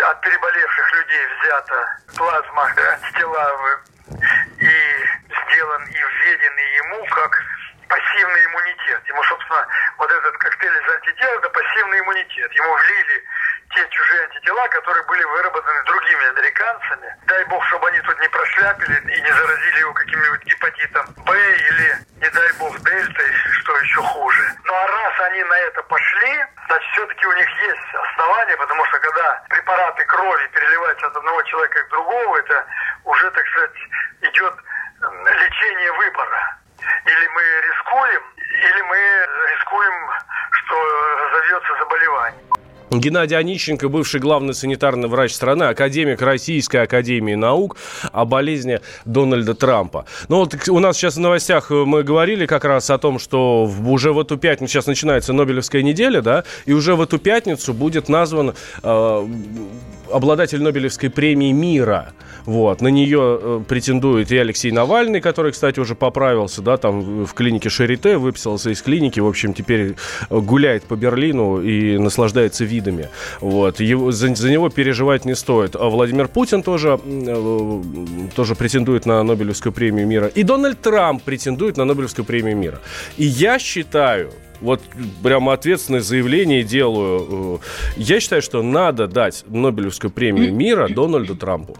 [0.09, 7.41] от переболевших людей взята плазма, антитела в- и сделан и введенный ему как
[7.95, 9.01] пассивный иммунитет.
[9.07, 9.65] Ему, собственно,
[9.97, 12.51] вот этот коктейль из антител– это пассивный иммунитет.
[12.51, 13.23] Ему влили
[13.73, 17.15] те чужие антитела, которые были выработаны другими американцами.
[17.25, 21.97] Дай бог, чтобы они тут не прошляпили и не заразили его каким-нибудь гепатитом Б или,
[22.21, 23.31] не дай бог, дельтой,
[23.61, 24.43] что еще хуже.
[24.65, 28.99] Ну а раз они на это пошли, значит, все-таки у них есть основания, потому что
[28.99, 32.65] когда препараты крови переливаются от одного человека к другому, это
[33.05, 33.77] уже, так сказать,
[34.21, 34.53] идет
[35.01, 36.57] лечение выбора.
[37.05, 38.97] Или мы рискуем, или мы
[39.51, 40.09] рискуем,
[40.51, 40.75] что
[41.21, 42.64] разовьется заболевание.
[42.91, 47.77] Геннадий Онищенко, бывший главный санитарный врач страны, академик Российской Академии Наук
[48.11, 50.05] о болезни Дональда Трампа.
[50.29, 53.65] Ну вот у нас сейчас в новостях э, мы говорили как раз о том, что
[53.65, 58.07] уже в эту пятницу, сейчас начинается Нобелевская неделя, да, и уже в эту пятницу будет
[58.07, 59.27] назван э,
[60.11, 62.13] обладатель Нобелевской премии мира.
[62.45, 67.33] Вот, на нее э, претендует и Алексей Навальный, который, кстати, уже поправился, да, там в
[67.33, 69.95] клинике Шарите, выписался из клиники, в общем, теперь
[70.29, 73.09] э, гуляет по Берлину и наслаждается видами.
[73.41, 75.75] Вот, его, за, за него переживать не стоит.
[75.75, 77.81] А Владимир Путин тоже, э,
[78.35, 80.27] тоже претендует на Нобелевскую премию мира.
[80.37, 82.79] И Дональд Трамп претендует на Нобелевскую премию мира.
[83.17, 84.29] И я считаю,
[84.61, 84.81] вот
[85.23, 87.59] прямо ответственное заявление делаю.
[87.61, 91.77] э, Я считаю, что надо дать Нобелевскую премию мира Дональду Трампу.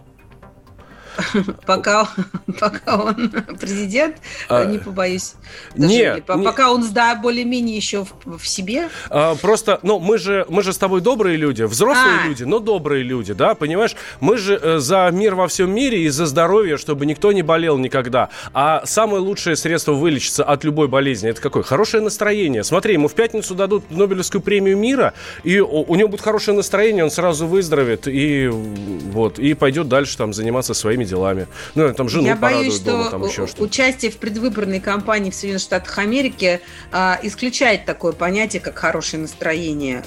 [1.66, 2.08] Пока,
[2.60, 4.18] пока он президент,
[4.50, 5.34] А, не побоюсь.
[5.76, 6.46] даже, по- нет.
[6.46, 8.90] Пока он, да, более-менее еще в, в себе.
[9.10, 12.28] А, просто, ну, мы же, мы же с тобой добрые люди, взрослые А.
[12.28, 13.96] люди, но добрые люди, да, понимаешь?
[14.20, 17.78] Мы же э, за мир во всем мире и за здоровье, чтобы никто не болел
[17.78, 18.30] никогда.
[18.54, 21.64] А самое лучшее средство вылечиться от любой болезни, это какое?
[21.64, 22.64] Хорошее настроение.
[22.64, 27.04] Смотри, ему в пятницу дадут Нобелевскую премию мира, и у, у него будет хорошее настроение,
[27.04, 31.48] он сразу выздоровеет и вот, и пойдет дальше там заниматься своими делами.
[31.76, 33.64] Ну, там жену Я боюсь, дома, что там еще что-то.
[33.64, 36.60] участие в предвыборной кампании в Соединенных Штатах Америки
[36.92, 40.04] а, исключает такое понятие, как хорошее настроение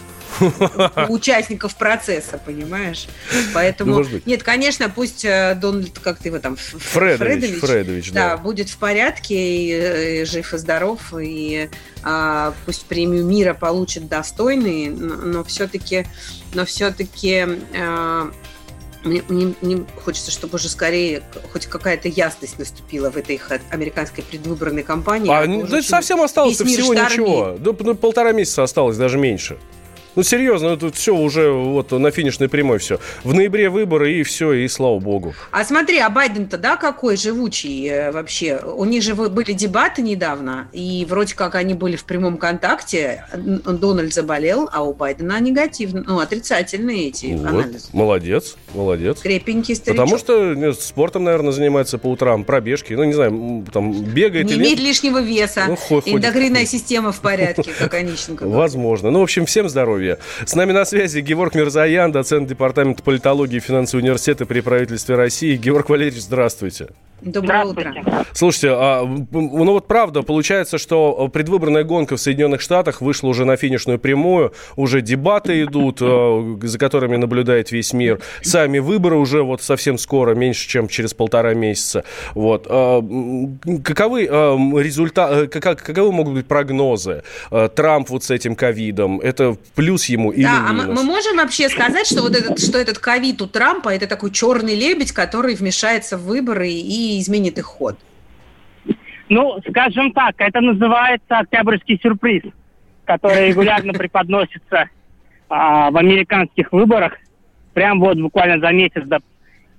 [1.08, 3.08] у участников процесса, понимаешь?
[3.54, 8.36] Поэтому, Ну, нет, конечно, пусть э, Дональд, как ты его там, Ф- Фредович, Фредович, да.
[8.36, 11.70] будет в порядке, и, э, жив и здоров, и
[12.02, 16.06] а, пусть премию мира получит достойный, но, все-таки,
[16.52, 17.46] но все-таки
[19.04, 24.82] мне, мне- мне хочется, чтобы уже скорее хоть какая-то ясность наступила в этой американской предвыборной
[24.82, 25.30] кампании.
[25.30, 27.10] А, ну, совсем осталось всего штормит.
[27.12, 27.56] ничего.
[27.58, 29.58] Да, ну, полтора месяца осталось, даже меньше.
[30.18, 32.98] Ну, серьезно, ну, тут все уже вот на финишной прямой все.
[33.22, 35.32] В ноябре выборы и все, и слава богу.
[35.52, 38.58] А смотри, а Байден-то, да, какой живучий э, вообще?
[38.58, 43.26] У них же были дебаты недавно, и вроде как они были в прямом контакте.
[43.32, 47.86] Дональд заболел, а у Байдена негативно, ну, отрицательные эти Вот, анализы.
[47.92, 49.20] молодец, молодец.
[49.20, 50.04] Крепенький старичок.
[50.04, 54.54] Потому что ну, спортом, наверное, занимается по утрам, пробежки, ну, не знаю, там, бегает Не
[54.54, 54.88] или имеет нет.
[54.88, 55.66] лишнего веса.
[55.68, 56.08] Ну, хо- ходит.
[56.16, 58.48] Эндокринная система в порядке, как Онищенко.
[58.48, 59.12] Возможно.
[59.12, 60.07] Ну, в общем, всем здоровья.
[60.44, 65.56] С нами на связи Георг Мирзаян, доцент Департамента политологии и финансового университета при правительстве России.
[65.56, 66.88] Георг Валерьевич, здравствуйте.
[67.20, 67.94] Доброе утро.
[68.32, 73.56] Слушайте, а, ну вот правда, получается, что предвыборная гонка в Соединенных Штатах вышла уже на
[73.56, 78.20] финишную прямую, уже дебаты идут, э, за которыми наблюдает весь мир.
[78.42, 82.04] Сами выборы уже вот совсем скоро, меньше, чем через полтора месяца.
[82.34, 82.66] Вот.
[82.68, 83.02] А,
[83.82, 87.22] Каковы результаты, каковы могут быть прогнозы?
[87.50, 90.98] Э, Трамп вот с этим ковидом, это плюс ему или Да, а мы, минус?
[90.98, 94.74] мы можем вообще сказать, что вот этот, что этот ковид у Трампа это такой черный
[94.76, 97.96] лебедь, который вмешается в выборы и изменит их ход?
[99.28, 102.42] Ну, скажем так, это называется октябрьский сюрприз,
[103.04, 104.88] который регулярно преподносится
[105.48, 107.14] а, в американских выборах,
[107.74, 109.20] прям вот буквально за месяц до,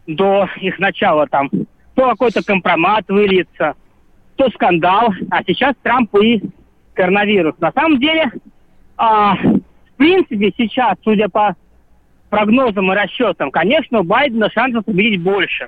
[0.07, 1.49] до их начала там.
[1.95, 3.73] То какой-то компромат выльется,
[4.35, 6.41] то скандал, а сейчас Трамп и
[6.93, 7.55] коронавирус.
[7.59, 8.31] На самом деле,
[8.97, 11.55] а, в принципе, сейчас, судя по
[12.29, 15.67] прогнозам и расчетам, конечно, у Байдена шансов победить больше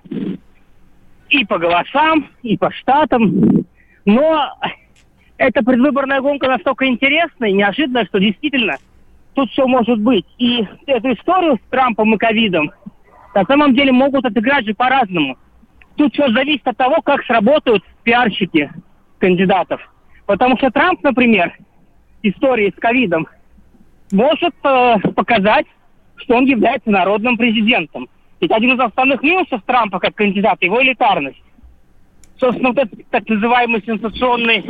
[1.31, 3.65] и по голосам, и по штатам.
[4.05, 4.53] Но
[5.37, 8.75] эта предвыборная гонка настолько интересная и неожиданная, что действительно
[9.33, 10.25] тут все может быть.
[10.37, 12.71] И эту историю с Трампом и ковидом
[13.33, 15.37] на самом деле могут отыграть же по-разному.
[15.95, 18.71] Тут все зависит от того, как сработают пиарщики
[19.19, 19.81] кандидатов.
[20.25, 21.57] Потому что Трамп, например,
[22.23, 23.27] истории с ковидом
[24.11, 25.65] может э, показать,
[26.17, 28.09] что он является народным президентом.
[28.41, 31.41] Ведь один из основных минусов Трампа как кандидата– его элитарность.
[32.39, 34.65] Собственно, вот этот так называемый сенсационный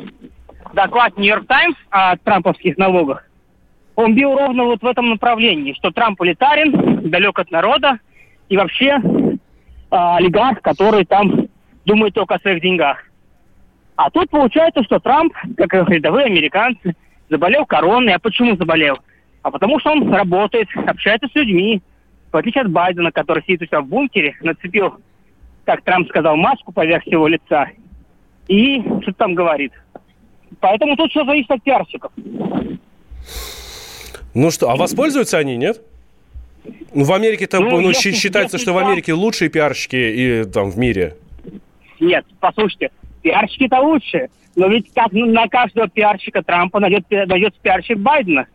[0.73, 3.25] доклад «Нью-Йорк Таймс» о трамповских налогах,
[3.95, 7.99] он бил ровно вот в этом направлении, что Трамп элитарен, далек от народа
[8.49, 8.99] и вообще э,
[9.89, 11.47] олигарх, который там
[11.85, 12.97] думает только о своих деньгах.
[13.95, 16.95] А тут получается, что Трамп, как рядовые американцы,
[17.29, 18.13] заболел короной.
[18.13, 18.99] А почему заболел?
[19.43, 21.81] А потому что он работает, общается с людьми,
[22.31, 24.95] в отличие от Байдена, который сидит у себя в бункере, нацепил,
[25.65, 27.67] как Трамп сказал, маску поверх всего лица
[28.47, 29.73] и что-то там говорит.
[30.59, 32.11] Поэтому тут все зависит от пиарщиков.
[34.33, 35.81] Ну что, а воспользуются они, нет?
[36.93, 40.43] Ну, в Америке там Ну, ну, если- считается, если что в Америке лучшие пиарщики и
[40.45, 41.15] там в мире.
[41.99, 42.91] Нет, послушайте,
[43.21, 44.29] пиарщики-то лучше.
[44.55, 48.47] Но ведь как на каждого пиарщика Трампа найдет, найдется пиарщик Байдена,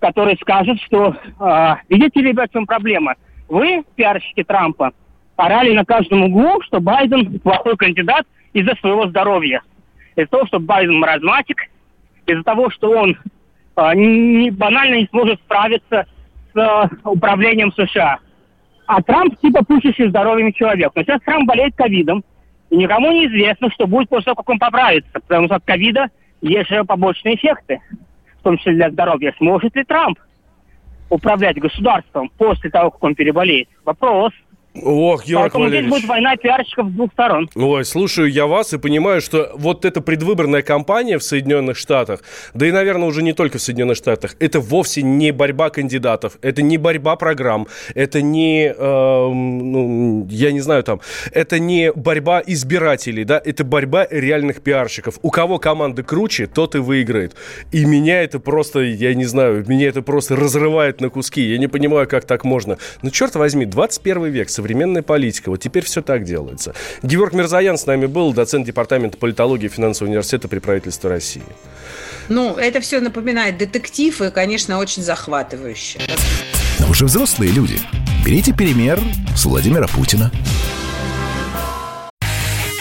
[0.00, 3.14] который скажет, что а, видите, ребят, в чем проблема?
[3.48, 4.92] Вы, пиарщики Трампа,
[5.36, 9.62] орали на каждом углу, что Байден плохой кандидат из-за своего здоровья.
[10.16, 11.68] Из-за того, что Байден маразматик,
[12.26, 13.16] из-за того, что он
[13.76, 16.06] а, не, банально не сможет справиться
[16.52, 18.18] с а, управлением США.
[18.86, 20.92] А Трамп типа пушащий здоровьем человек.
[20.94, 22.24] Но сейчас Трамп болеет ковидом,
[22.70, 25.12] и никому не известно, что будет после того, как он поправится.
[25.12, 26.08] Потому что от ковида
[26.40, 27.80] есть же побочные эффекты,
[28.40, 29.34] в том числе для здоровья.
[29.38, 30.18] Сможет ли Трамп
[31.08, 33.68] управлять государством после того, как он переболеет?
[33.84, 34.32] Вопрос.
[34.74, 35.90] Ох, Георг Поэтому здесь Валерьевич.
[35.90, 37.50] будет война пиарщиков с двух сторон.
[37.56, 42.20] Ой, слушаю я вас и понимаю, что вот эта предвыборная кампания в Соединенных Штатах,
[42.54, 46.62] да и, наверное, уже не только в Соединенных Штатах, это вовсе не борьба кандидатов, это
[46.62, 51.00] не борьба программ, это не, эм, ну, я не знаю там,
[51.32, 55.18] это не борьба избирателей, да, это борьба реальных пиарщиков.
[55.22, 57.34] У кого команда круче, тот и выиграет.
[57.72, 61.42] И меня это просто, я не знаю, меня это просто разрывает на куски.
[61.42, 62.78] Я не понимаю, как так можно.
[63.02, 65.50] Ну, черт возьми, 21 век, современная политика.
[65.50, 66.74] Вот теперь все так делается.
[67.02, 71.42] Георг Мирзаян с нами был, доцент департамента политологии финансового университета при правительстве России.
[72.28, 76.00] Ну, это все напоминает детектив и, конечно, очень захватывающе.
[76.78, 77.80] Но вы же взрослые люди.
[78.24, 79.00] Берите пример
[79.34, 80.30] с Владимира Путина.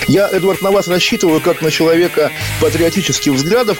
[0.07, 3.79] Я, Эдвард, на вас рассчитываю как на человека патриотических взглядов.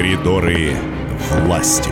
[0.00, 0.70] Коридоры
[1.44, 1.90] власти.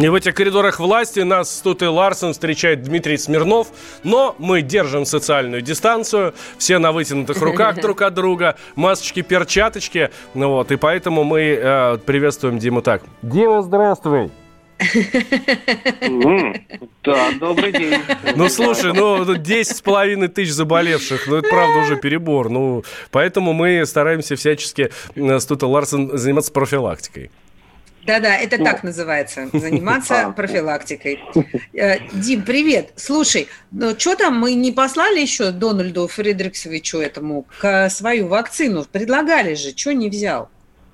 [0.00, 3.72] И в этих коридорах власти нас тут и Ларсен встречает Дмитрий Смирнов,
[4.04, 10.50] но мы держим социальную дистанцию, все на вытянутых руках друг от друга, масочки, перчаточки, ну
[10.50, 13.02] вот, и поэтому мы э, приветствуем Диму так.
[13.22, 14.30] Дима, здравствуй!
[17.04, 17.94] Да, добрый день.
[18.36, 22.48] Ну, слушай, ну, 10 с половиной тысяч заболевших, ну, это правда уже перебор.
[22.50, 27.30] Ну, поэтому мы стараемся всячески э, с Тута Ларсен заниматься профилактикой.
[28.06, 28.64] Да-да, это Ну.
[28.64, 31.20] так называется, заниматься профилактикой.
[31.74, 32.92] Э, Дим, привет.
[32.96, 38.84] Слушай, ну что там, мы не послали еще Дональду Фридриксовичу этому к- свою вакцину?
[38.90, 40.48] Предлагали же, что не взял?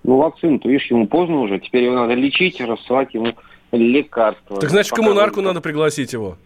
[0.04, 1.58] Ну, вакцину-то, видишь, ему поздно уже.
[1.60, 3.34] Теперь его надо лечить, рассылать ему
[3.72, 4.60] лекарства.
[4.60, 6.36] Так значит, коммунарку надо пригласить его.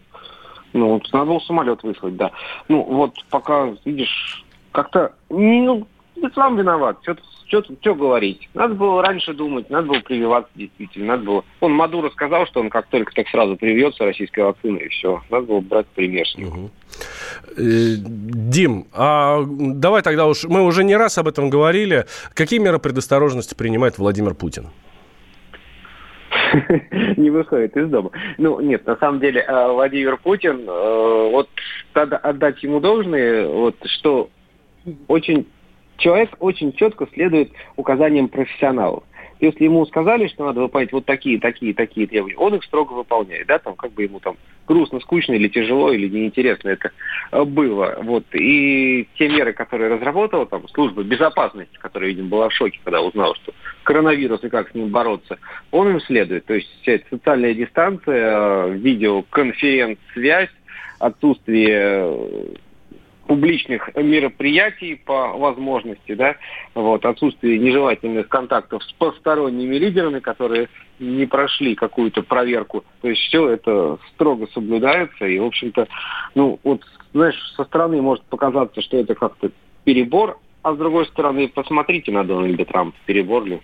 [0.73, 2.31] Ну, вот надо было самолет выслать, да.
[2.67, 6.97] Ну, вот пока, видишь, как-то, ну, ты сам виноват.
[7.47, 8.49] Что говорить?
[8.55, 11.05] Надо было раньше думать, надо было прививаться действительно.
[11.05, 11.45] Надо было...
[11.59, 15.21] Он Мадуро сказал, что он как только так сразу привьется российской вакциной, и все.
[15.29, 16.71] Надо было брать пример с него.
[17.55, 22.07] Э, Дим, а давай тогда уж, мы уже не раз об этом говорили.
[22.33, 24.69] Какие меры предосторожности принимает Владимир Путин?
[27.17, 28.11] не выходит из дома.
[28.37, 31.49] Ну, нет, на самом деле э, Владимир Путин, э, вот
[31.93, 34.29] надо отдать ему должное, вот что
[35.07, 35.47] очень
[35.97, 39.03] человек очень четко следует указаниям профессионалов.
[39.39, 43.47] Если ему сказали, что надо выполнять вот такие, такие, такие требования, он их строго выполняет,
[43.47, 46.91] да, там как бы ему там грустно, скучно или тяжело, или неинтересно это
[47.31, 47.97] э, было.
[48.01, 48.25] Вот.
[48.33, 53.35] И те меры, которые разработала там служба безопасности, которая, видимо, была в шоке, когда узнала,
[53.35, 53.53] что
[53.83, 55.37] коронавирус и как с ним бороться,
[55.71, 56.45] он им следует.
[56.45, 60.49] То есть вся эта социальная дистанция, э, видеоконференц-связь,
[60.99, 62.45] отсутствие э,
[63.33, 66.35] публичных мероприятий по возможности, да,
[66.75, 70.69] вот, отсутствие нежелательных контактов с посторонними лидерами, которые
[70.99, 72.83] не прошли какую-то проверку.
[73.01, 75.87] То есть все это строго соблюдается, и, в общем-то,
[76.35, 76.81] ну, вот,
[77.11, 79.49] знаешь, со стороны может показаться, что это как-то
[79.83, 83.61] перебор, а с другой стороны, посмотрите на Дональда Трампа, перебор ли.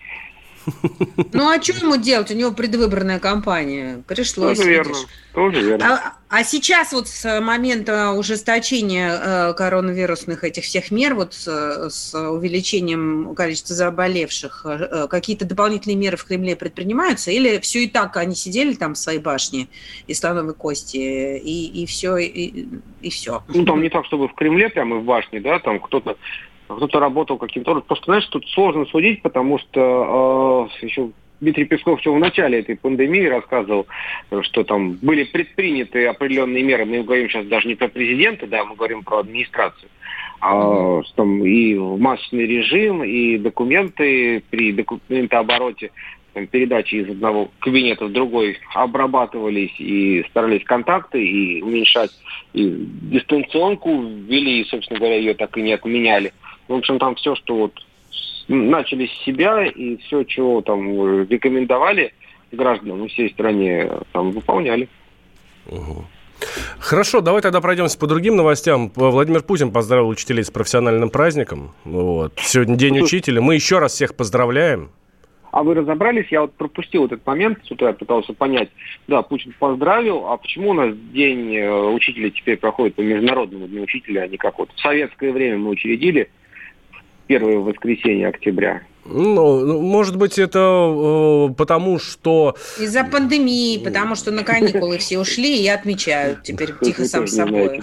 [1.34, 2.32] Ну, а что ему делать?
[2.32, 4.04] У него предвыборная кампания.
[4.08, 4.96] Пришлось, Тоже верно,
[5.34, 5.86] тоже верно.
[5.86, 12.14] А, а сейчас вот с момента ужесточения э, коронавирусных этих всех мер, вот с, с
[12.14, 17.32] увеличением количества заболевших, э, какие-то дополнительные меры в Кремле предпринимаются?
[17.32, 19.68] Или все и так они сидели там в своей башне
[20.08, 20.98] и слоновой кости,
[21.38, 22.68] и, и все, и,
[23.02, 23.44] и все?
[23.48, 26.18] Ну, там не так, чтобы в Кремле, прямо в башне, да, там кто-то
[26.76, 27.88] кто-то работал каким-то образом.
[27.88, 31.10] Просто, знаешь, тут сложно судить, потому что э, еще
[31.42, 33.88] Дмитрий Песков еще в начале этой пандемии рассказывал,
[34.42, 36.86] что там были предприняты определенные меры.
[36.86, 39.90] Мы говорим сейчас даже не про президента, да, мы говорим про администрацию.
[40.42, 45.92] А, там и масочный режим, и документы при документообороте
[46.34, 52.12] там, передачи из одного кабинета в другой обрабатывались и старались контакты и уменьшать.
[52.54, 52.70] И
[53.02, 56.34] дистанционку ввели, и, собственно говоря, ее так и не отменяли.
[56.70, 57.74] В общем, там все, что вот
[58.48, 62.14] начали с себя, и все, чего там рекомендовали
[62.52, 64.88] гражданам всей стране, там выполняли.
[66.78, 68.92] Хорошо, давай тогда пройдемся по другим новостям.
[68.96, 71.74] Владимир Путин поздравил учителей с профессиональным праздником.
[71.84, 72.34] Вот.
[72.38, 73.42] Сегодня День учителя.
[73.42, 74.92] Мы еще раз всех поздравляем.
[75.52, 76.28] А вы разобрались?
[76.30, 78.70] Я вот пропустил этот момент с утра, пытался понять.
[79.08, 83.82] Да, Путин поздравил, а почему у нас День э, учителя теперь проходит по Международному дню
[83.82, 86.30] учителя, а не как вот в советское время мы учредили
[87.30, 88.82] первое воскресенье октября?
[89.06, 92.56] Ну, может быть, это э, потому, что...
[92.80, 97.82] Из-за пандемии, потому что на каникулы все ушли и отмечают теперь тихо сам с собой.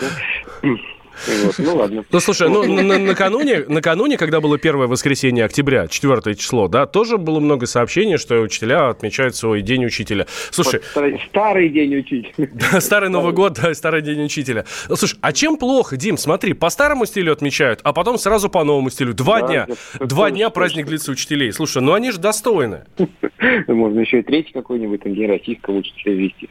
[1.44, 2.04] Вот, ну ладно.
[2.10, 6.86] Ну, слушай, ну, на- на- накануне, накануне, когда было первое воскресенье октября, четвертое число, да,
[6.86, 10.26] тоже было много сообщений, что учителя отмечают свой день учителя.
[10.50, 12.48] Слушай, Старый, старый день учителя.
[12.72, 14.64] да, старый Новый год, да, старый день учителя.
[14.88, 16.16] Ну, слушай, а чем плохо, Дим?
[16.18, 19.14] Смотри, по старому стилю отмечают, а потом сразу по новому стилю.
[19.14, 19.66] Два Да, дня.
[19.94, 21.52] это Два дня праздник длится учителей.
[21.52, 22.84] Слушай, ну они же достойны.
[23.68, 26.48] Можно еще и третий какой-нибудь там день российского учителя вести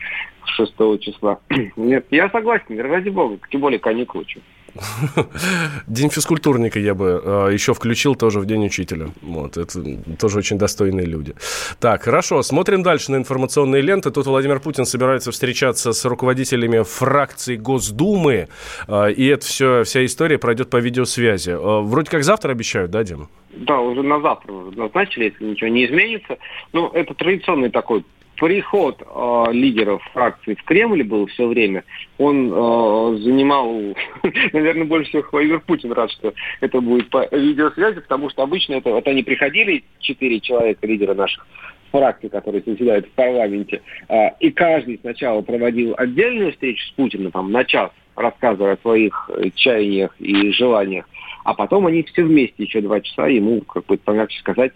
[0.48, 1.40] 6 числа.
[1.76, 4.26] Нет, я согласен, ради бога, тем более каникулы.
[4.26, 4.40] чё.
[5.88, 9.08] День физкультурника я бы э, еще включил тоже в День учителя.
[9.22, 9.80] Вот, это
[10.20, 11.34] тоже очень достойные люди.
[11.80, 14.12] Так, хорошо, смотрим дальше на информационные ленты.
[14.12, 18.50] Тут Владимир Путин собирается встречаться с руководителями фракций Госдумы,
[18.88, 21.52] э, и это все, вся история пройдет по видеосвязи.
[21.52, 23.30] Э, вроде как завтра обещают, да, Дим?
[23.56, 26.38] Да, уже на завтра уже назначили, если ничего не изменится.
[26.74, 28.04] Ну, это традиционный такой
[28.36, 31.84] приход э, лидеров фракции в Кремль был все время.
[32.18, 33.96] Он э, занимал,
[34.54, 38.92] наверное, больше всего Владимир Путин рад, что это будет по видеосвязи, потому что обычно это
[38.92, 41.46] вот они приходили, четыре человека, лидера наших
[41.92, 47.52] фракций, которые заседают в парламенте, э, и каждый сначала проводил отдельную встречу с Путиным, там,
[47.52, 51.08] на час, рассказывая о своих э, чаяниях и желаниях,
[51.44, 54.74] а потом они все вместе еще два часа ему, как бы помягче сказать,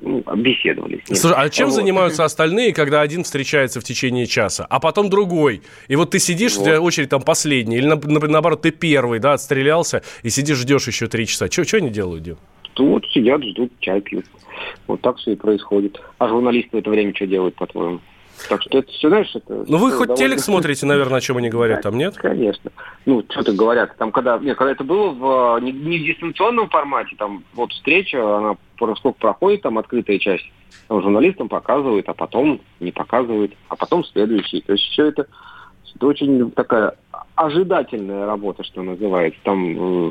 [0.00, 1.16] ну, беседовали с ним.
[1.16, 1.74] Слушай, а чем Вот.
[1.74, 5.62] занимаются остальные, когда один встречается в течение часа, а потом другой?
[5.88, 9.18] И вот ты сидишь, у тебя очередь там последняя, или на- на- наоборот, ты первый,
[9.18, 11.50] да, отстрелялся, и сидишь, ждешь еще три часа.
[11.50, 12.36] Что они делают, Дим?
[12.78, 14.24] Вот сидят, ждут, чай пьют.
[14.86, 16.00] Вот так все и происходит.
[16.18, 18.00] А журналисты в это время что делают, по-твоему?
[18.48, 19.64] Так что это все, знаешь, это...
[19.66, 22.16] Ну, вы хоть довольно- телек смотрите, наверное, о чем они говорят, там нет?
[22.16, 22.70] Конечно.
[23.06, 23.96] Ну, что-то говорят.
[23.96, 27.72] Там, когда, нет, когда это было в, э, не, не в дистанционном формате, там вот
[27.72, 28.56] встреча, она
[28.96, 30.44] сколько проходит, там открытая часть,
[30.88, 34.60] там журналистам показывают, а потом не показывают, а потом следующий.
[34.60, 35.26] То есть все это,
[35.94, 36.94] это очень такая
[37.34, 39.40] ожидательная работа, что называется.
[39.42, 40.10] Там э,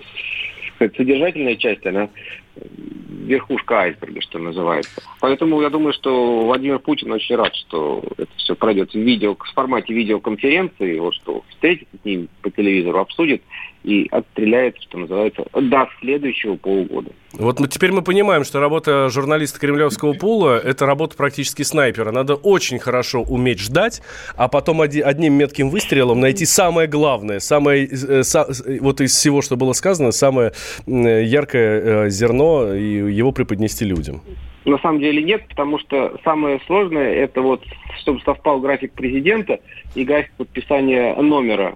[0.79, 2.09] содержательная часть, она
[2.55, 5.01] верхушка айсберга, что называется.
[5.19, 9.53] Поэтому я думаю, что Владимир Путин очень рад, что это все пройдет в, видео, в
[9.53, 13.41] формате видеоконференции, вот что встретится с ним по телевизору, обсудит
[13.83, 17.11] и отстреляет, что называется, до следующего полугода.
[17.33, 22.11] Вот мы, теперь мы понимаем, что работа журналиста кремлевского пула– это работа практически снайпера.
[22.11, 24.01] Надо очень хорошо уметь ждать,
[24.37, 29.15] а потом оди- одним метким выстрелом найти самое главное, самое, э, са- э, вот из
[29.15, 30.53] всего, что было сказано, самое
[30.85, 32.42] э, яркое э, зерно
[32.73, 34.21] и его преподнести людям.
[34.65, 37.63] На самом деле нет, потому что самое сложное это вот,
[37.99, 39.59] чтобы совпал график президента
[39.93, 41.75] и график подписания номера.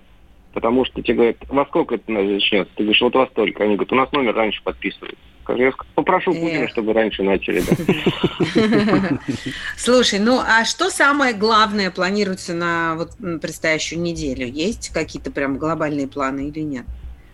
[0.53, 2.73] Потому что тебе говорят, во сколько это начнется?
[2.75, 3.63] Ты говоришь, вот во столько.
[3.63, 5.17] Они говорят, у нас номер раньше подписывают.
[5.55, 7.61] Я попрошу Путина, чтобы раньше начали.
[8.55, 9.19] Да.
[9.77, 13.11] Слушай, ну а что самое главное планируется на вот
[13.41, 14.45] предстоящую неделю?
[14.47, 16.85] Есть какие-то прям глобальные планы или нет?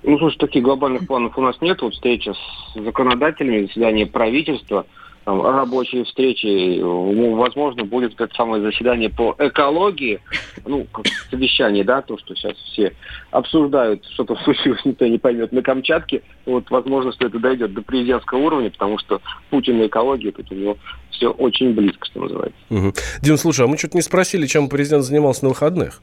[0.04, 1.82] Ну, слушай, таких глобальных планов у нас нет.
[1.82, 4.86] Вот встреча с законодателями, заседание правительства,
[5.24, 6.80] там, рабочие встречи.
[6.80, 10.20] Ну, Возможно, будет это самое заседание по экологии,
[10.66, 12.94] ну, как совещание, да, то, что сейчас все
[13.32, 16.22] обсуждают, что-то случилось, никто не поймет, на Камчатке.
[16.46, 20.56] Вот, возможно, что это дойдет до президентского уровня, потому что Путин и экология, тут у
[20.56, 20.78] него
[21.12, 22.60] все очень близко, что называется.
[22.70, 22.94] Мгм.
[23.22, 26.02] Дим, слушай, а мы что-то не спросили, чем президент занимался на выходных?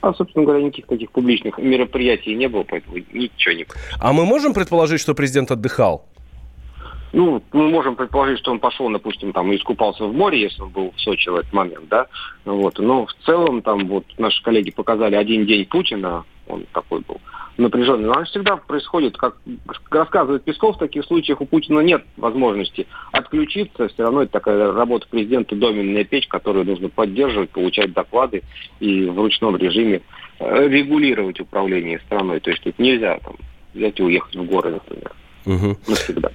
[0.00, 3.66] А, собственно говоря, никаких таких публичных мероприятий не было, поэтому ничего не
[4.00, 6.04] А мы можем предположить, что президент отдыхал?
[7.12, 10.70] Ну, мы можем предположить, что он пошел, допустим, там, и искупался в море, если он
[10.70, 12.06] был в Сочи в этот момент, да.
[12.46, 12.78] Вот.
[12.78, 17.20] Но в целом, там, вот, наши коллеги показали один день Путина, он такой был
[17.56, 18.06] напряженный.
[18.06, 19.36] Но оно всегда происходит, как
[19.90, 23.88] рассказывает Песков, в таких случаях у Путина нет возможности отключиться.
[23.88, 28.42] Все равно это такая работа президента, доменная печь, которую нужно поддерживать, получать доклады
[28.80, 30.02] и в ручном режиме
[30.38, 32.40] э, регулировать управление страной.
[32.40, 33.36] То есть тут нельзя там,
[33.74, 35.12] взять и уехать в горы, например,
[35.44, 35.76] Мгм.
[35.86, 36.30] навсегда.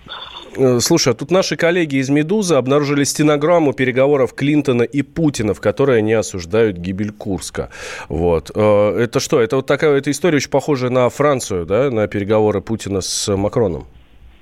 [0.56, 5.62] Э, Слушай, а тут наши коллеги из «Медузы» обнаружили стенограмму переговоров Клинтона и Путина, в
[5.62, 7.70] которой они осуждают гибель Курска.
[8.10, 8.52] Вот.
[8.56, 9.40] Э, Это что?
[9.40, 13.86] Это вот такая эта история очень похожая на Францию, да, на переговоры Путина с Макроном.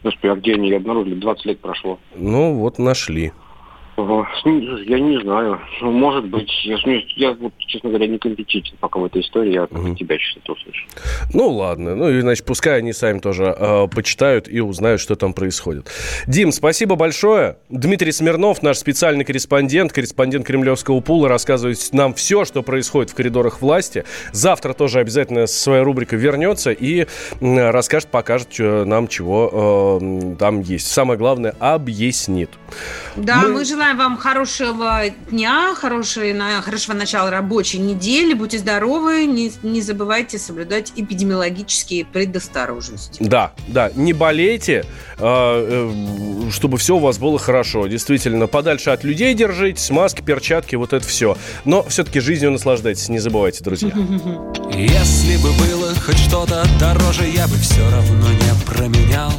[0.03, 1.15] Господи, а где они обнаружили?
[1.15, 1.99] 20 лет прошло.
[2.15, 3.33] Ну, вот нашли.
[3.97, 5.59] Ним- Я не знаю.
[5.81, 6.51] Ну, может быть.
[6.63, 6.77] Я,
[7.15, 9.53] я вот, честно говоря, не компетентен пока в этой истории.
[9.53, 10.85] Я только тебя сейчас это услышу.
[11.33, 11.95] Ну, ладно.
[11.95, 15.89] Ну, и, значит, пускай они сами тоже э, почитают и узнают, что там происходит.
[16.27, 17.57] Дим, спасибо большое.
[17.69, 23.61] Дмитрий Смирнов, наш специальный корреспондент, корреспондент Кремлевского пула, рассказывает нам все, что происходит в коридорах
[23.61, 24.03] власти.
[24.31, 27.07] Завтра тоже обязательно со своей рубрикой вернется и
[27.39, 30.87] расскажет, покажет нам, чего э, там есть.
[30.87, 32.49] Самое главное, объяснит.
[33.15, 33.63] Да, мы...
[33.63, 38.33] желаем вам хорошего дня, хорошей, на, хорошего начала рабочей недели.
[38.33, 43.21] Будьте здоровы, не, не забывайте соблюдать эпидемиологические предосторожности.
[43.21, 44.85] Да, да, не болейте,
[45.17, 47.87] э, э, чтобы все у вас было хорошо.
[47.87, 51.37] Действительно, подальше от людей держитесь, маски, перчатки, вот это все.
[51.65, 53.89] Но все-таки жизнью наслаждайтесь, не забывайте, друзья.
[54.73, 59.31] Если бы было хоть что-то дороже, я бы все равно не променял.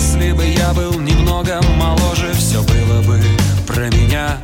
[0.00, 3.20] Если бы я был немного моложе, все было бы
[3.66, 4.38] про меня.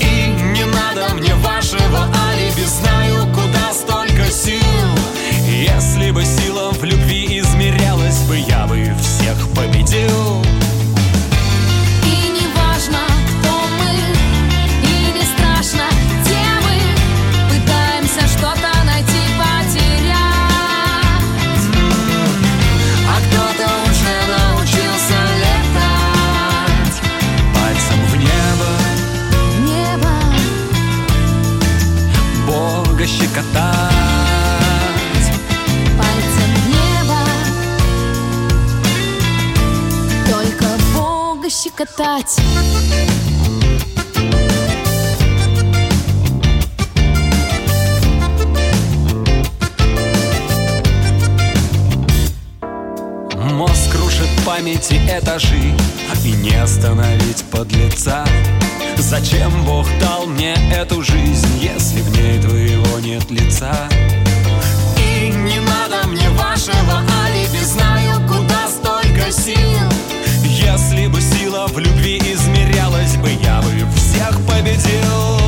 [0.00, 4.58] И не надо мне вашего алиби, знаю, куда столько сил.
[5.46, 7.49] Если бы сила в любви измерялась
[33.40, 35.32] Щекотать
[35.96, 37.20] пальцем в небо.
[40.28, 42.36] Только Бога щекотать.
[53.36, 55.74] Мозг крушит памяти этажи
[56.24, 58.24] И не остановить подлеца
[58.96, 63.88] Зачем Бог дал мне эту жизнь, если в ней твоего нет лица?
[64.98, 69.56] И не надо мне вашего алиби, знаю, куда столько сил.
[70.44, 75.39] Если бы сила в любви измерялась бы, я бы всех победил.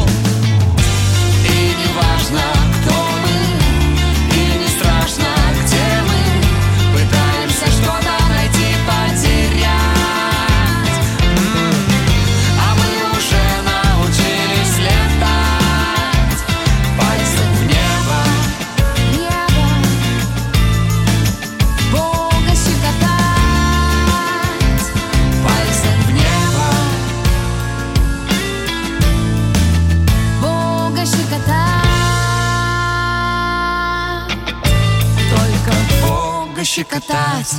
[36.83, 37.55] Щекотать.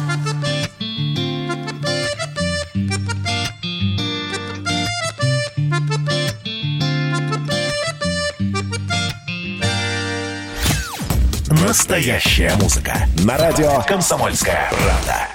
[11.50, 13.08] Настоящая музыка.
[13.24, 15.30] На радио «Комсомольская правда».